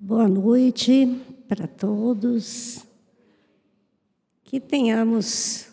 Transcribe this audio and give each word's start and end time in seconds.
Boa 0.00 0.28
noite 0.28 1.20
para 1.48 1.66
todos. 1.66 2.86
Que 4.44 4.60
tenhamos 4.60 5.70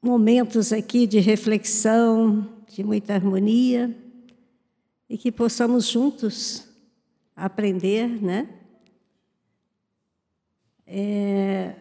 momentos 0.00 0.72
aqui 0.72 1.04
de 1.04 1.18
reflexão, 1.18 2.62
de 2.68 2.84
muita 2.84 3.12
harmonia 3.14 3.92
e 5.10 5.18
que 5.18 5.32
possamos 5.32 5.88
juntos 5.88 6.68
aprender, 7.34 8.06
né? 8.22 8.48
É, 10.86 11.74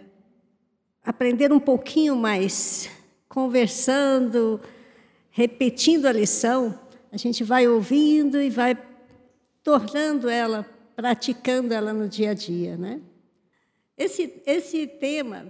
aprender 1.04 1.54
um 1.54 1.60
pouquinho 1.60 2.16
mais, 2.16 2.90
conversando, 3.30 4.60
repetindo 5.30 6.08
a 6.08 6.12
lição, 6.12 6.80
a 7.12 7.18
gente 7.18 7.44
vai 7.44 7.68
ouvindo 7.68 8.42
e 8.42 8.50
vai 8.50 8.76
tornando 9.62 10.28
ela 10.28 10.81
praticando 10.96 11.74
ela 11.74 11.94
no 11.94 12.08
dia 12.08 12.32
a 12.32 12.34
dia, 12.34 12.78
né? 12.78 13.02
Esse, 13.98 14.42
esse 14.46 14.88
tema, 14.88 15.46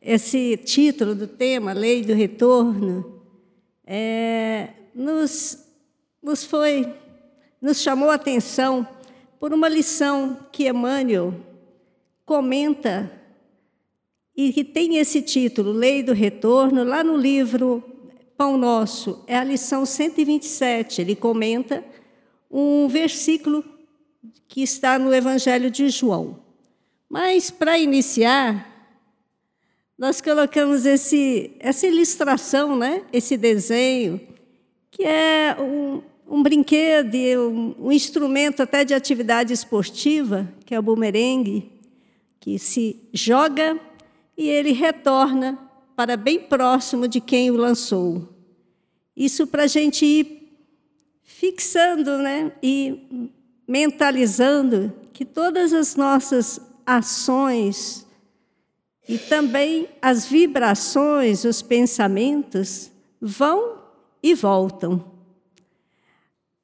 esse 0.00 0.56
título 0.56 1.14
do 1.14 1.26
tema, 1.26 1.72
Lei 1.72 2.02
do 2.02 2.14
Retorno, 2.14 3.22
é, 3.86 4.70
nos, 4.94 5.66
nos 6.22 6.44
foi, 6.44 6.92
nos 7.60 7.80
chamou 7.80 8.10
a 8.10 8.14
atenção 8.14 8.86
por 9.38 9.52
uma 9.52 9.68
lição 9.68 10.46
que 10.52 10.68
Emmanuel 10.68 11.34
comenta 12.24 13.10
e 14.36 14.52
que 14.52 14.64
tem 14.64 14.96
esse 14.96 15.20
título, 15.20 15.72
Lei 15.72 16.02
do 16.02 16.12
Retorno, 16.12 16.84
lá 16.84 17.04
no 17.04 17.16
livro 17.16 17.84
Pão 18.36 18.56
Nosso, 18.56 19.22
é 19.26 19.36
a 19.36 19.44
lição 19.44 19.84
127. 19.84 21.02
Ele 21.02 21.14
comenta 21.14 21.84
um 22.50 22.88
versículo 22.88 23.62
que 24.48 24.62
está 24.62 24.98
no 24.98 25.14
Evangelho 25.14 25.70
de 25.70 25.88
João. 25.88 26.38
Mas, 27.08 27.50
para 27.50 27.78
iniciar, 27.78 28.66
nós 29.98 30.20
colocamos 30.20 30.86
esse, 30.86 31.52
essa 31.58 31.86
ilustração, 31.86 32.76
né? 32.76 33.04
esse 33.12 33.36
desenho, 33.36 34.20
que 34.90 35.04
é 35.04 35.56
um, 35.60 36.02
um 36.26 36.42
brinquedo, 36.42 37.14
um, 37.14 37.86
um 37.86 37.92
instrumento 37.92 38.62
até 38.62 38.84
de 38.84 38.94
atividade 38.94 39.52
esportiva, 39.52 40.48
que 40.64 40.74
é 40.74 40.78
o 40.78 40.82
bumerangue, 40.82 41.70
que 42.38 42.58
se 42.58 42.96
joga 43.12 43.78
e 44.36 44.48
ele 44.48 44.72
retorna 44.72 45.58
para 45.94 46.16
bem 46.16 46.38
próximo 46.38 47.06
de 47.06 47.20
quem 47.20 47.50
o 47.50 47.56
lançou. 47.56 48.28
Isso 49.14 49.46
para 49.46 49.64
a 49.64 49.66
gente 49.66 50.06
ir 50.06 50.40
fixando 51.22 52.18
né? 52.18 52.52
e 52.62 53.30
mentalizando 53.70 54.92
que 55.12 55.24
todas 55.24 55.72
as 55.72 55.94
nossas 55.94 56.60
ações 56.84 58.04
e 59.08 59.16
também 59.16 59.88
as 60.02 60.26
vibrações, 60.26 61.44
os 61.44 61.62
pensamentos 61.62 62.90
vão 63.20 63.78
e 64.20 64.34
voltam. 64.34 65.04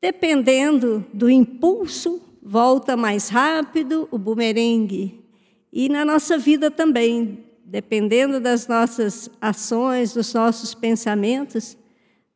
Dependendo 0.02 1.06
do 1.14 1.30
impulso, 1.30 2.20
volta 2.42 2.96
mais 2.96 3.28
rápido 3.28 4.08
o 4.10 4.18
bumerangue. 4.18 5.24
E 5.72 5.88
na 5.88 6.04
nossa 6.04 6.36
vida 6.36 6.72
também, 6.72 7.44
dependendo 7.64 8.41
das 8.41 8.66
nossas 8.66 9.30
ações, 9.41 10.12
dos 10.12 10.34
nossos 10.34 10.74
pensamentos, 10.74 11.78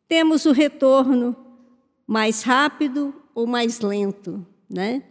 temos 0.06 0.46
o 0.46 0.52
retorno 0.52 1.34
mais 2.06 2.44
rápido 2.44 3.12
ou 3.34 3.48
mais 3.48 3.80
lento 3.80 4.46
né? 4.70 5.02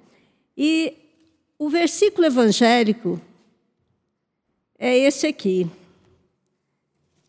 E 0.57 0.93
o 1.57 1.69
versículo 1.69 2.25
evangélico 2.25 3.19
é 4.77 4.97
esse 4.97 5.27
aqui. 5.27 5.69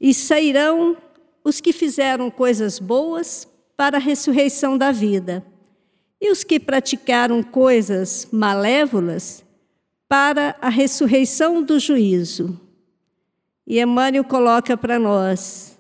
E 0.01 0.15
sairão 0.15 0.97
os 1.43 1.61
que 1.61 1.73
fizeram 1.73 2.31
coisas 2.31 2.79
boas 2.79 3.49
para 3.77 3.97
a 3.97 4.01
ressurreição 4.01 4.79
da 4.79 4.93
vida, 4.93 5.45
e 6.21 6.31
os 6.31 6.45
que 6.45 6.61
praticaram 6.61 7.43
coisas 7.43 8.29
malévolas 8.31 9.43
para 10.07 10.55
a 10.61 10.69
ressurreição 10.69 11.63
do 11.63 11.79
juízo. 11.79 12.61
E 13.67 13.81
Emmanuel 13.81 14.23
coloca 14.25 14.77
para 14.77 14.99
nós: 14.99 15.79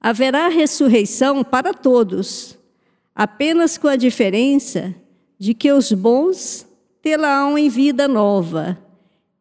haverá 0.00 0.48
ressurreição 0.48 1.44
para 1.44 1.72
todos, 1.72 2.58
apenas 3.14 3.78
com 3.78 3.86
a 3.86 3.96
diferença 3.96 4.94
de 5.42 5.54
que 5.54 5.72
os 5.72 5.90
bons 5.90 6.64
tê-la-ão 7.02 7.58
em 7.58 7.68
vida 7.68 8.06
nova 8.06 8.78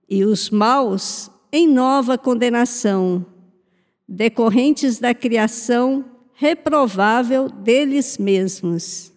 e 0.09 0.25
os 0.25 0.49
maus 0.49 1.29
em 1.51 1.67
nova 1.67 2.17
condenação, 2.17 3.23
decorrentes 4.07 4.97
da 4.97 5.13
criação 5.13 6.03
reprovável 6.33 7.47
deles 7.47 8.17
mesmos. 8.17 9.13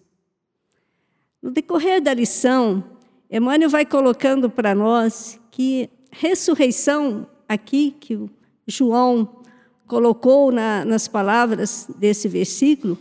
No 1.41 1.49
decorrer 1.49 1.99
da 1.99 2.13
lição, 2.13 2.83
Emmanuel 3.31 3.71
vai 3.71 3.83
colocando 3.83 4.47
para 4.47 4.75
nós 4.75 5.39
que 5.49 5.89
ressurreição, 6.11 7.25
aqui 7.49 7.95
que 7.99 8.15
o 8.15 8.29
João 8.67 9.41
colocou 9.87 10.51
na, 10.51 10.85
nas 10.85 11.07
palavras 11.07 11.87
desse 11.97 12.27
versículo, 12.27 12.95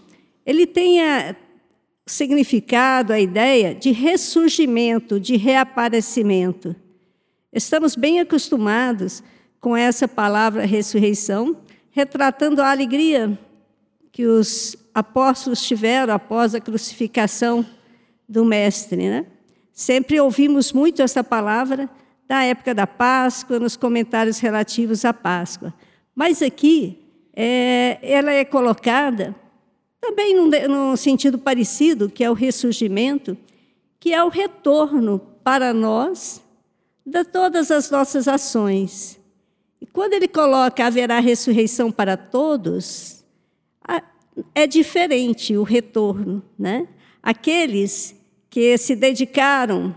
ele 0.47 0.67
tem 0.67 1.03
a, 1.03 1.37
significado, 2.07 3.13
a 3.13 3.21
ideia 3.21 3.75
de 3.75 3.91
ressurgimento, 3.91 5.19
de 5.19 5.37
reaparecimento. 5.37 6.77
Estamos 7.53 7.97
bem 7.97 8.21
acostumados 8.21 9.23
com 9.61 9.77
essa 9.77 10.07
palavra 10.07 10.67
ressurreição, 10.67 11.57
retratando 11.91 12.61
a 12.61 12.71
alegria 12.71 13.39
que 14.13 14.27
os 14.27 14.77
apóstolos 14.95 15.63
tiveram 15.67 16.13
após 16.13 16.55
a 16.55 16.61
crucificação 16.61 17.65
do 18.29 18.45
Mestre. 18.45 19.09
Né? 19.09 19.27
Sempre 19.73 20.21
ouvimos 20.21 20.73
muito 20.73 21.01
essa 21.01 21.25
palavra 21.25 21.89
da 22.29 22.43
época 22.43 22.75
da 22.75 22.87
Páscoa, 22.87 23.59
nos 23.59 23.77
comentários 23.77 24.39
relativos 24.39 25.05
à 25.05 25.13
Páscoa. 25.13 25.73
Mas 26.15 26.43
aqui, 26.43 26.99
é, 27.35 27.99
ela 28.03 28.33
é 28.33 28.45
colocada 28.45 29.35
também 30.05 30.37
num, 30.37 30.51
num 30.69 30.97
sentido 30.97 31.39
parecido, 31.39 32.11
que 32.11 32.23
é 32.23 32.31
o 32.31 32.35
ressurgimento, 32.35 33.39
que 33.99 34.13
é 34.13 34.23
o 34.23 34.29
retorno 34.29 35.19
para 35.43 35.73
nós 35.73 36.43
de 37.07 37.25
todas 37.25 37.71
as 37.71 37.91
nossas 37.91 38.29
ações. 38.29 39.19
E 39.81 39.87
quando 39.87 40.13
ele 40.13 40.29
coloca 40.29 40.85
haverá 40.85 41.21
ressurreição 41.21 41.91
para 41.91 42.19
todos, 42.19 43.25
é 44.55 44.67
diferente 44.67 45.57
o 45.57 45.63
retorno, 45.63 46.43
né? 46.59 46.87
Aqueles 47.23 48.15
que 48.51 48.77
se 48.77 48.95
dedicaram 48.95 49.95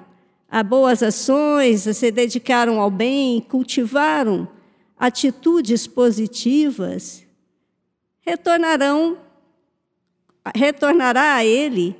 a 0.49 0.63
boas 0.63 1.03
ações, 1.03 1.81
se 1.81 2.11
dedicaram 2.11 2.79
ao 2.79 2.89
bem, 2.89 3.41
cultivaram 3.41 4.47
atitudes 4.97 5.85
positivas, 5.85 7.25
retornarão 8.21 9.26
retornará 10.55 11.35
a 11.35 11.45
ele 11.45 11.95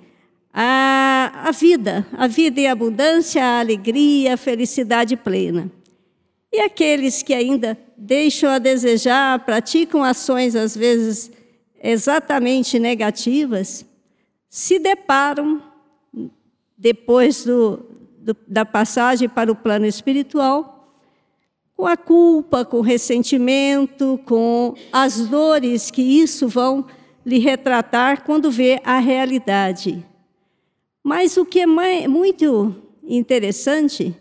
a, 0.54 1.44
a 1.46 1.52
vida, 1.52 2.06
a 2.14 2.28
vida 2.28 2.60
em 2.60 2.68
abundância, 2.68 3.44
a 3.44 3.60
alegria, 3.60 4.34
a 4.34 4.38
felicidade 4.38 5.16
plena. 5.16 5.72
E 6.52 6.60
aqueles 6.60 7.22
que 7.22 7.34
ainda 7.34 7.78
deixam 7.96 8.50
a 8.50 8.58
desejar, 8.58 9.46
praticam 9.46 10.04
ações 10.04 10.56
às 10.56 10.76
vezes 10.76 11.32
exatamente 11.82 12.80
negativas, 12.80 13.86
se 14.50 14.80
deparam, 14.80 15.62
depois 16.78 17.44
do, 17.44 17.86
do, 18.20 18.36
da 18.48 18.66
passagem 18.66 19.30
para 19.30 19.52
o 19.52 19.56
plano 19.56 19.86
espiritual, 19.86 20.92
com 21.76 21.86
a 21.86 21.96
culpa, 21.96 22.66
com 22.66 22.78
o 22.78 22.82
ressentimento, 22.82 24.20
com 24.26 24.74
as 24.92 25.28
dores 25.28 25.92
que 25.92 26.02
isso 26.02 26.48
vão 26.48 26.88
lhe 27.28 27.40
retratar 27.40 28.24
quando 28.24 28.50
vê 28.50 28.80
a 28.86 29.00
realidade. 29.00 30.02
Mas 31.04 31.36
o 31.36 31.46
que 31.46 31.60
é 31.60 32.08
muito 32.08 32.74
interessante 33.04 34.16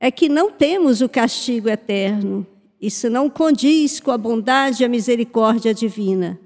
é 0.00 0.10
que 0.10 0.26
não 0.26 0.50
temos 0.50 1.02
o 1.02 1.08
castigo 1.08 1.68
eterno. 1.68 2.46
Isso 2.80 3.10
não 3.10 3.28
condiz 3.28 4.00
com 4.00 4.10
a 4.10 4.16
bondade 4.16 4.82
e 4.82 4.86
a 4.86 4.88
misericórdia 4.88 5.74
divina. 5.74 6.40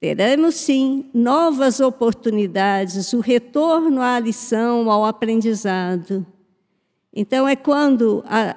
Teremos 0.00 0.54
sim 0.54 1.04
novas 1.12 1.78
oportunidades, 1.78 3.12
o 3.12 3.20
retorno 3.20 4.00
à 4.00 4.18
lição, 4.18 4.90
ao 4.90 5.04
aprendizado. 5.04 6.26
Então 7.14 7.46
é 7.46 7.54
quando 7.54 8.24
a, 8.26 8.56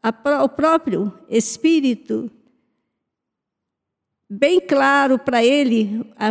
a, 0.00 0.44
o 0.44 0.48
próprio 0.48 1.12
Espírito 1.28 2.30
bem 4.28 4.60
claro 4.60 5.18
para 5.18 5.44
ele 5.44 6.04
a, 6.16 6.28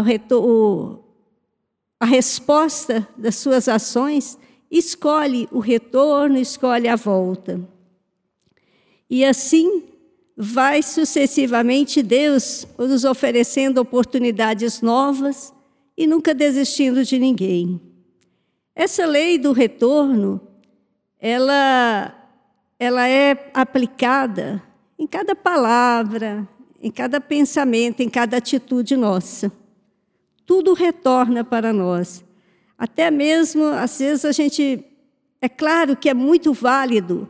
a 1.99 2.05
resposta 2.05 3.07
das 3.17 3.35
suas 3.35 3.67
ações, 3.67 4.37
escolhe 4.69 5.47
o 5.51 5.59
retorno, 5.59 6.37
escolhe 6.37 6.87
a 6.87 6.95
volta. 6.95 7.59
E 9.09 9.23
assim 9.23 9.83
vai 10.35 10.83
sucessivamente 10.83 12.03
Deus 12.03 12.67
nos 12.77 13.05
oferecendo 13.05 13.79
oportunidades 13.79 14.81
novas 14.81 15.53
e 15.97 16.05
nunca 16.05 16.33
desistindo 16.33 17.05
de 17.05 17.17
ninguém. 17.17 17.79
Essa 18.75 19.05
lei 19.05 19.37
do 19.37 19.53
retorno, 19.53 20.41
ela, 21.17 22.13
ela 22.77 23.07
é 23.07 23.49
aplicada 23.53 24.61
em 24.99 25.07
cada 25.07 25.33
palavra, 25.35 26.47
em 26.85 26.91
cada 26.91 27.19
pensamento, 27.19 28.01
em 28.01 28.09
cada 28.09 28.37
atitude 28.37 28.95
nossa. 28.95 29.51
Tudo 30.45 30.73
retorna 30.73 31.43
para 31.43 31.73
nós. 31.73 32.23
Até 32.77 33.09
mesmo, 33.09 33.65
às 33.65 33.97
vezes, 33.97 34.23
a 34.23 34.31
gente. 34.31 34.85
É 35.41 35.49
claro 35.49 35.97
que 35.97 36.07
é 36.07 36.13
muito 36.13 36.53
válido. 36.53 37.27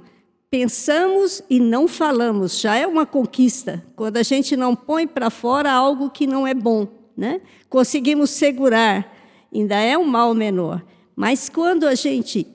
Pensamos 0.49 1.41
e 1.49 1.57
não 1.57 1.87
falamos, 1.87 2.59
já 2.59 2.75
é 2.75 2.85
uma 2.85 3.05
conquista. 3.05 3.81
Quando 3.95 4.17
a 4.17 4.23
gente 4.23 4.57
não 4.57 4.75
põe 4.75 5.07
para 5.07 5.29
fora 5.29 5.71
algo 5.71 6.09
que 6.09 6.27
não 6.27 6.45
é 6.45 6.53
bom, 6.53 6.85
né? 7.15 7.39
Conseguimos 7.69 8.31
segurar, 8.31 9.09
ainda 9.53 9.79
é 9.79 9.97
um 9.97 10.03
mal 10.03 10.33
menor. 10.33 10.83
Mas 11.15 11.47
quando 11.47 11.85
a 11.85 11.95
gente 11.95 12.45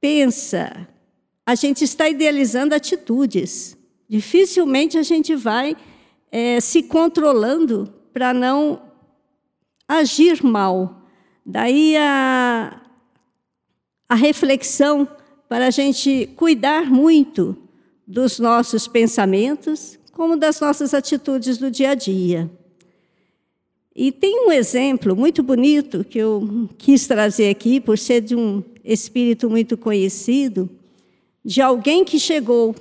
pensa, 0.00 0.86
a 1.44 1.56
gente 1.56 1.82
está 1.82 2.08
idealizando 2.08 2.76
atitudes. 2.76 3.76
Dificilmente 4.08 4.96
a 4.96 5.02
gente 5.02 5.34
vai 5.34 5.76
é, 6.38 6.60
se 6.60 6.82
controlando 6.82 7.90
para 8.12 8.34
não 8.34 8.82
agir 9.88 10.44
mal. 10.44 11.00
Daí 11.46 11.96
a, 11.96 12.78
a 14.06 14.14
reflexão 14.14 15.08
para 15.48 15.68
a 15.68 15.70
gente 15.70 16.28
cuidar 16.36 16.90
muito 16.90 17.56
dos 18.06 18.38
nossos 18.38 18.86
pensamentos, 18.86 19.98
como 20.12 20.36
das 20.36 20.60
nossas 20.60 20.92
atitudes 20.92 21.56
do 21.56 21.70
dia 21.70 21.92
a 21.92 21.94
dia. 21.94 22.50
E 23.94 24.12
tem 24.12 24.46
um 24.46 24.52
exemplo 24.52 25.16
muito 25.16 25.42
bonito 25.42 26.04
que 26.04 26.18
eu 26.18 26.68
quis 26.76 27.06
trazer 27.06 27.48
aqui, 27.48 27.80
por 27.80 27.96
ser 27.96 28.20
de 28.20 28.36
um 28.36 28.62
espírito 28.84 29.48
muito 29.48 29.78
conhecido, 29.78 30.68
de 31.42 31.62
alguém 31.62 32.04
que 32.04 32.18
chegou 32.18 32.76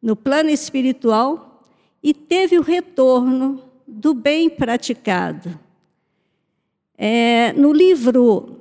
no 0.00 0.14
plano 0.14 0.48
espiritual 0.48 1.47
e 2.02 2.14
teve 2.14 2.58
o 2.58 2.62
retorno 2.62 3.62
do 3.86 4.14
bem 4.14 4.48
praticado. 4.48 5.58
É, 6.96 7.52
no 7.54 7.72
livro 7.72 8.58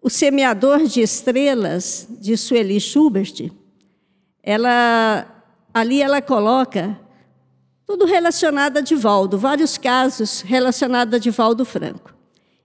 O 0.00 0.08
Semeador 0.08 0.84
de 0.84 1.00
Estrelas, 1.00 2.06
de 2.20 2.36
Sueli 2.36 2.80
Schubert, 2.80 3.50
ela, 4.42 5.26
ali 5.74 6.00
ela 6.00 6.22
coloca 6.22 6.98
tudo 7.86 8.04
relacionado 8.04 8.76
a 8.76 8.80
Divaldo, 8.80 9.38
vários 9.38 9.78
casos 9.78 10.42
relacionados 10.42 11.14
a 11.14 11.18
Divaldo 11.18 11.64
Franco. 11.64 12.14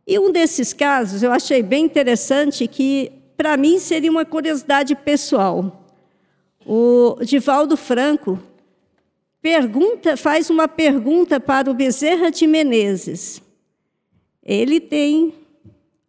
E 0.05 0.19
um 0.19 0.31
desses 0.31 0.73
casos 0.73 1.23
eu 1.23 1.31
achei 1.31 1.63
bem 1.63 1.85
interessante 1.85 2.67
que, 2.67 3.09
para 3.37 3.55
mim, 3.55 3.79
seria 3.79 4.11
uma 4.11 4.25
curiosidade 4.25 4.95
pessoal. 4.95 5.87
O 6.65 7.17
Divaldo 7.21 7.77
Franco 7.77 8.37
pergunta, 9.43 10.17
faz 10.17 10.49
uma 10.49 10.67
pergunta 10.67 11.39
para 11.39 11.69
o 11.69 11.75
Bezerra 11.75 12.31
de 12.31 12.47
Menezes 12.47 13.43
ele 14.45 14.81
tem 14.81 15.33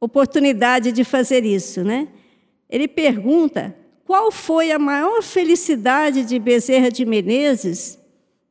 oportunidade 0.00 0.90
de 0.90 1.04
fazer 1.04 1.44
isso, 1.44 1.84
né? 1.84 2.08
Ele 2.68 2.88
pergunta 2.88 3.74
qual 4.04 4.32
foi 4.32 4.72
a 4.72 4.78
maior 4.78 5.22
felicidade 5.22 6.24
de 6.24 6.38
Bezerra 6.38 6.90
de 6.90 7.06
Menezes 7.06 7.98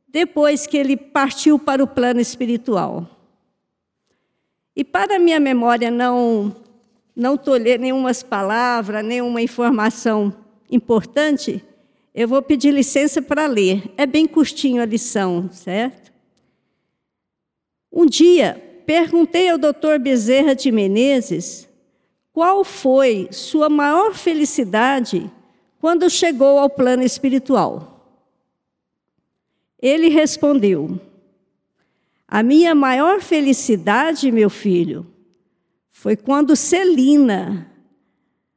depois 0.07 0.65
que 0.65 0.77
ele 0.77 0.95
partiu 0.95 1.59
para 1.59 1.83
o 1.83 1.87
plano 1.87 2.21
espiritual. 2.21 3.09
E 4.75 4.83
para 4.83 5.19
minha 5.19 5.39
memória 5.39 5.91
não 5.91 6.55
não 7.15 7.37
tolher 7.37 7.77
nenhuma 7.77 8.11
palavra, 8.27 9.03
nenhuma 9.03 9.39
informação 9.39 10.33
importante, 10.71 11.63
eu 12.13 12.27
vou 12.27 12.41
pedir 12.41 12.71
licença 12.71 13.21
para 13.21 13.47
ler. 13.47 13.91
É 13.97 14.05
bem 14.05 14.27
curtinho 14.27 14.81
a 14.81 14.85
lição, 14.85 15.49
certo? 15.51 16.11
Um 17.91 18.05
dia, 18.05 18.81
perguntei 18.85 19.49
ao 19.49 19.57
doutor 19.57 19.97
Bezerra 19.97 20.55
de 20.55 20.71
Menezes 20.71 21.67
qual 22.31 22.63
foi 22.63 23.29
sua 23.31 23.69
maior 23.69 24.13
felicidade 24.13 25.29
quando 25.79 26.09
chegou 26.09 26.59
ao 26.59 26.69
plano 26.69 27.03
espiritual. 27.03 27.89
Ele 29.81 30.09
respondeu: 30.09 30.99
A 32.27 32.41
minha 32.41 32.73
maior 32.73 33.21
felicidade, 33.21 34.31
meu 34.31 34.49
filho, 34.49 35.05
foi 35.91 36.15
quando 36.15 36.55
Celina, 36.55 37.71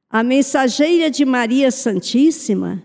a 0.09 0.23
mensageira 0.23 1.11
de 1.11 1.25
Maria 1.25 1.71
Santíssima, 1.71 2.83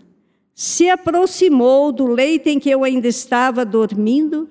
se 0.54 0.88
aproximou 0.88 1.92
do 1.92 2.06
leito 2.06 2.48
em 2.48 2.58
que 2.58 2.70
eu 2.70 2.84
ainda 2.84 3.08
estava 3.08 3.64
dormindo 3.64 4.48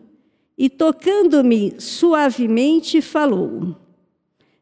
e, 0.57 0.69
tocando-me 0.69 1.75
suavemente, 1.79 3.01
falou: 3.01 3.75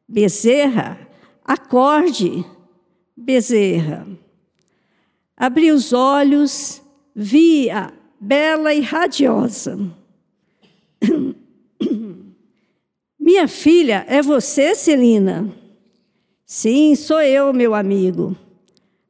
Bezerra, 0.07 0.99
acorde, 1.43 2.45
Bezerra. 3.15 4.07
Abri 5.35 5.71
os 5.71 5.93
olhos, 5.93 6.81
vi-a 7.15 7.93
bela 8.19 8.73
e 8.73 8.81
radiosa. 8.81 9.79
Minha 13.19 13.47
filha, 13.47 14.05
é 14.07 14.21
você, 14.21 14.75
Celina? 14.75 15.53
Sim, 16.45 16.95
sou 16.95 17.21
eu, 17.21 17.53
meu 17.53 17.75
amigo. 17.75 18.35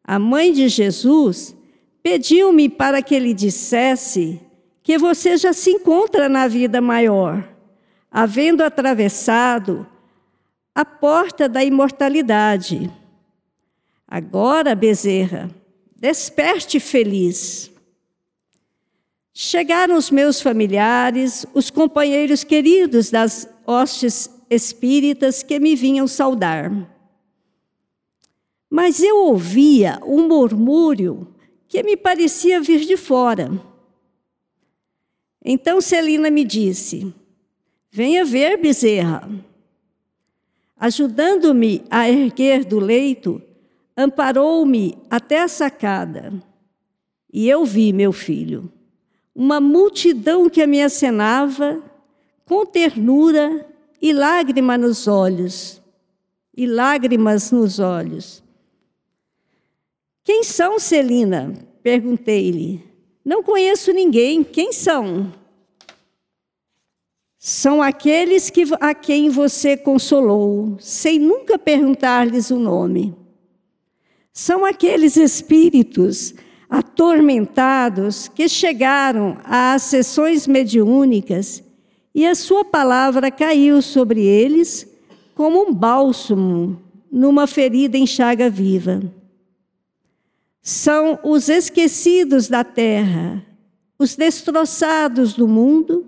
A 0.04 0.20
mãe 0.20 0.52
de 0.52 0.68
Jesus 0.68 1.56
pediu-me 2.10 2.68
para 2.68 3.04
que 3.04 3.20
lhe 3.20 3.36
dissesse 3.36 4.42
que 4.82 4.98
você 4.98 5.38
já 5.38 5.54
se 5.54 5.70
encontra 5.70 6.28
na 6.28 6.48
vida 6.48 6.82
maior, 6.82 7.48
havendo 8.10 8.64
atravessado 8.64 9.86
a 10.74 10.84
porta 10.84 11.48
da 11.48 11.64
imortalidade. 11.64 12.92
Agora, 14.08 14.74
Bezerra, 14.74 15.52
desperte 15.96 16.80
feliz. 16.80 17.72
Chegaram 19.32 19.96
os 19.96 20.10
meus 20.10 20.42
familiares, 20.42 21.46
os 21.54 21.70
companheiros 21.70 22.44
queridos 22.44 23.12
das 23.12 23.48
hostes 23.68 24.32
espíritas 24.50 25.44
que 25.44 25.60
me 25.60 25.76
vinham 25.76 26.08
saudar. 26.08 26.72
Mas 28.68 29.00
eu 29.00 29.26
ouvia 29.26 30.00
um 30.04 30.28
murmúrio 30.28 31.36
que 31.70 31.84
me 31.84 31.96
parecia 31.96 32.60
vir 32.60 32.80
de 32.80 32.98
fora. 32.98 33.50
Então 35.46 35.80
Celina 35.80 36.30
me 36.30 36.44
disse: 36.44 37.14
Venha 37.92 38.26
ver, 38.26 38.58
bezerra. 38.58 39.30
Ajudando-me 40.76 41.84
a 41.90 42.10
erguer 42.10 42.66
do 42.66 42.80
leito, 42.80 43.42
amparou-me 43.96 44.98
até 45.10 45.42
a 45.42 45.48
sacada. 45.48 46.34
E 47.32 47.48
eu 47.48 47.64
vi, 47.64 47.94
meu 47.94 48.12
filho, 48.12 48.72
uma 49.36 49.60
multidão 49.60 50.50
que 50.50 50.66
me 50.66 50.82
acenava 50.82 51.84
com 52.46 52.66
ternura 52.66 53.68
e 54.02 54.12
lágrima 54.12 54.78
nos 54.78 55.08
olhos, 55.08 55.82
e 56.56 56.66
lágrimas 56.66 57.52
nos 57.52 57.78
olhos. 57.78 58.42
Quem 60.30 60.44
são, 60.44 60.78
Celina? 60.78 61.56
Perguntei-lhe. 61.82 62.84
Não 63.26 63.42
conheço 63.42 63.92
ninguém. 63.92 64.44
Quem 64.44 64.72
são? 64.72 65.34
São 67.40 67.82
aqueles 67.82 68.52
que, 68.52 68.64
a 68.80 68.94
quem 68.94 69.32
você 69.32 69.76
consolou, 69.76 70.78
sem 70.80 71.18
nunca 71.18 71.58
perguntar-lhes 71.58 72.52
o 72.52 72.60
nome. 72.60 73.16
São 74.32 74.64
aqueles 74.66 75.18
espíritos 75.18 76.36
atormentados 76.70 78.28
que 78.28 78.48
chegaram 78.48 79.36
às 79.44 79.82
sessões 79.82 80.46
mediúnicas 80.46 81.64
e 82.14 82.28
a 82.28 82.36
sua 82.36 82.64
palavra 82.64 83.32
caiu 83.32 83.82
sobre 83.82 84.24
eles 84.24 84.88
como 85.34 85.68
um 85.68 85.74
bálsamo 85.74 86.80
numa 87.12 87.48
ferida 87.48 87.98
em 87.98 88.06
chaga 88.06 88.48
viva 88.48 89.18
são 90.62 91.20
os 91.24 91.50
esquecidos 91.50 92.48
da 92.48 92.64
terra, 92.64 93.46
os 93.98 94.16
destroçados 94.16 95.34
do 95.34 95.48
mundo, 95.48 96.08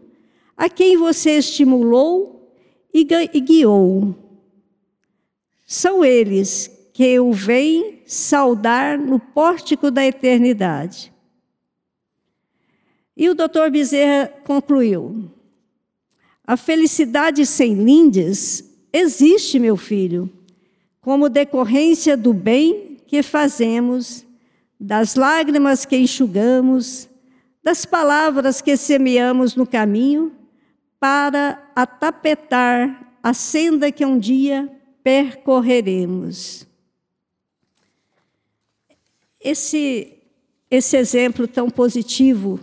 a 0.56 0.70
quem 0.70 0.98
você 0.98 1.38
estimulou 1.38 2.56
e 2.94 3.04
guiou. 3.04 4.16
São 5.66 6.04
eles 6.04 6.70
que 6.94 7.20
o 7.20 7.32
vem 7.32 8.02
saudar 8.06 8.98
no 8.98 9.20
pórtico 9.20 9.90
da 9.90 10.06
eternidade. 10.06 11.12
E 13.16 13.30
o 13.30 13.36
doutor 13.36 13.72
Bezerra 13.72 14.28
concluiu: 14.44 15.32
a 16.46 16.58
felicidade 16.58 17.46
sem 17.46 17.76
lindes 17.76 18.70
existe, 18.92 19.58
meu 19.58 19.78
filho, 19.78 20.30
como 21.00 21.30
decorrência 21.30 22.18
do 22.18 22.34
bem 22.34 22.98
que 23.08 23.24
fazemos, 23.24 24.26
das 24.84 25.14
lágrimas 25.14 25.86
que 25.86 25.96
enxugamos, 25.96 27.08
das 27.64 27.86
palavras 27.86 28.62
que 28.62 28.76
semeamos 28.76 29.56
no 29.56 29.68
caminho, 29.68 30.36
para 31.00 31.72
atapetar 31.76 33.16
a 33.22 33.32
senda 33.32 33.92
que 33.92 34.04
um 34.04 34.18
dia 34.18 34.68
percorreremos. 35.04 36.66
Esse, 39.40 40.14
esse 40.70 40.98
exemplo 40.98 41.48
tão 41.48 41.70
positivo, 41.70 42.60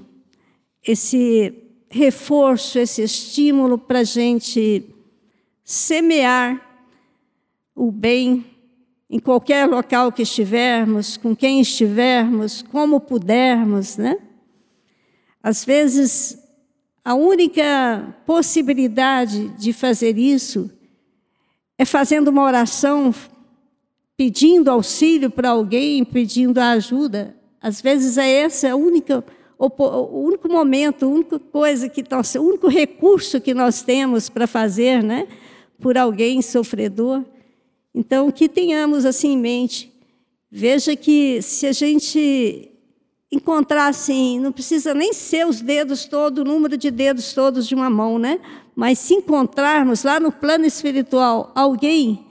esse 0.82 1.54
reforço, 1.88 2.80
esse 2.80 3.00
estímulo 3.00 3.78
para 3.78 4.00
a 4.00 4.04
gente 4.04 4.92
semear 5.62 6.82
o 7.76 7.92
bem 7.92 8.44
em 9.10 9.18
qualquer 9.18 9.66
local 9.66 10.12
que 10.12 10.22
estivermos, 10.22 11.16
com 11.16 11.34
quem 11.34 11.60
estivermos, 11.60 12.62
como 12.62 13.00
pudermos, 13.00 13.96
né? 13.96 14.18
Às 15.42 15.64
vezes, 15.64 16.38
a 17.04 17.14
única 17.14 18.14
possibilidade 18.26 19.48
de 19.50 19.72
fazer 19.72 20.18
isso 20.18 20.70
é 21.78 21.84
fazendo 21.84 22.28
uma 22.28 22.42
oração, 22.42 23.14
pedindo 24.16 24.70
auxílio 24.70 25.30
para 25.30 25.50
alguém, 25.50 26.04
pedindo 26.04 26.58
ajuda. 26.58 27.34
Às 27.60 27.80
vezes 27.80 28.18
é 28.18 28.28
esse 28.28 28.66
a 28.66 28.76
única 28.76 29.24
o 29.58 30.20
único 30.20 30.48
momento, 30.48 31.04
a 31.04 31.08
única 31.08 31.38
coisa 31.38 31.88
que 31.88 32.04
nós, 32.08 32.32
o 32.36 32.42
único 32.42 32.68
recurso 32.68 33.40
que 33.40 33.52
nós 33.52 33.82
temos 33.82 34.28
para 34.28 34.46
fazer, 34.46 35.02
né, 35.02 35.26
por 35.80 35.98
alguém 35.98 36.40
sofredor. 36.40 37.24
Então, 37.98 38.30
que 38.30 38.48
tenhamos 38.48 39.04
assim 39.04 39.32
em 39.32 39.36
mente. 39.36 39.92
Veja 40.48 40.94
que 40.94 41.42
se 41.42 41.66
a 41.66 41.72
gente 41.72 42.70
encontrar 43.28 43.88
assim, 43.88 44.38
não 44.38 44.52
precisa 44.52 44.94
nem 44.94 45.12
ser 45.12 45.44
os 45.44 45.60
dedos 45.60 46.04
todos, 46.04 46.40
o 46.40 46.46
número 46.46 46.76
de 46.76 46.92
dedos 46.92 47.32
todos 47.32 47.66
de 47.66 47.74
uma 47.74 47.90
mão, 47.90 48.16
né? 48.16 48.38
Mas 48.76 49.00
se 49.00 49.14
encontrarmos 49.14 50.04
lá 50.04 50.20
no 50.20 50.30
plano 50.30 50.64
espiritual 50.64 51.50
alguém 51.56 52.24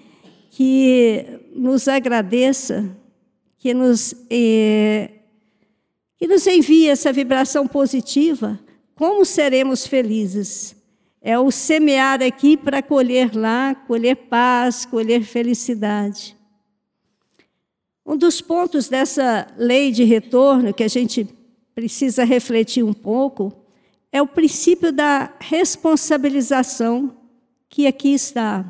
que 0.51 1.25
nos 1.53 1.89
agradeça, 1.89 2.89
que 3.57 3.74
nos 3.74 4.15
eh, 4.29 5.09
que 6.17 6.27
nos 6.27 6.47
envie 6.47 6.88
essa 6.88 7.12
vibração 7.12 7.67
positiva, 7.67 8.57
como 8.95 9.25
seremos 9.25 9.86
felizes? 9.86 10.76
É 11.21 11.38
o 11.38 11.51
semear 11.51 12.21
aqui 12.21 12.55
para 12.55 12.81
colher 12.81 13.36
lá, 13.36 13.75
colher 13.75 14.15
paz, 14.15 14.86
colher 14.86 15.24
felicidade. 15.24 16.38
Um 18.05 18.15
dos 18.15 18.39
pontos 18.39 18.88
dessa 18.88 19.47
lei 19.57 19.91
de 19.91 20.03
retorno 20.03 20.74
que 20.74 20.83
a 20.83 20.88
gente 20.88 21.27
precisa 21.75 22.24
refletir 22.24 22.83
um 22.83 22.93
pouco 22.93 23.51
é 24.12 24.21
o 24.21 24.27
princípio 24.27 24.91
da 24.91 25.33
responsabilização 25.39 27.15
que 27.69 27.86
aqui 27.86 28.13
está. 28.13 28.65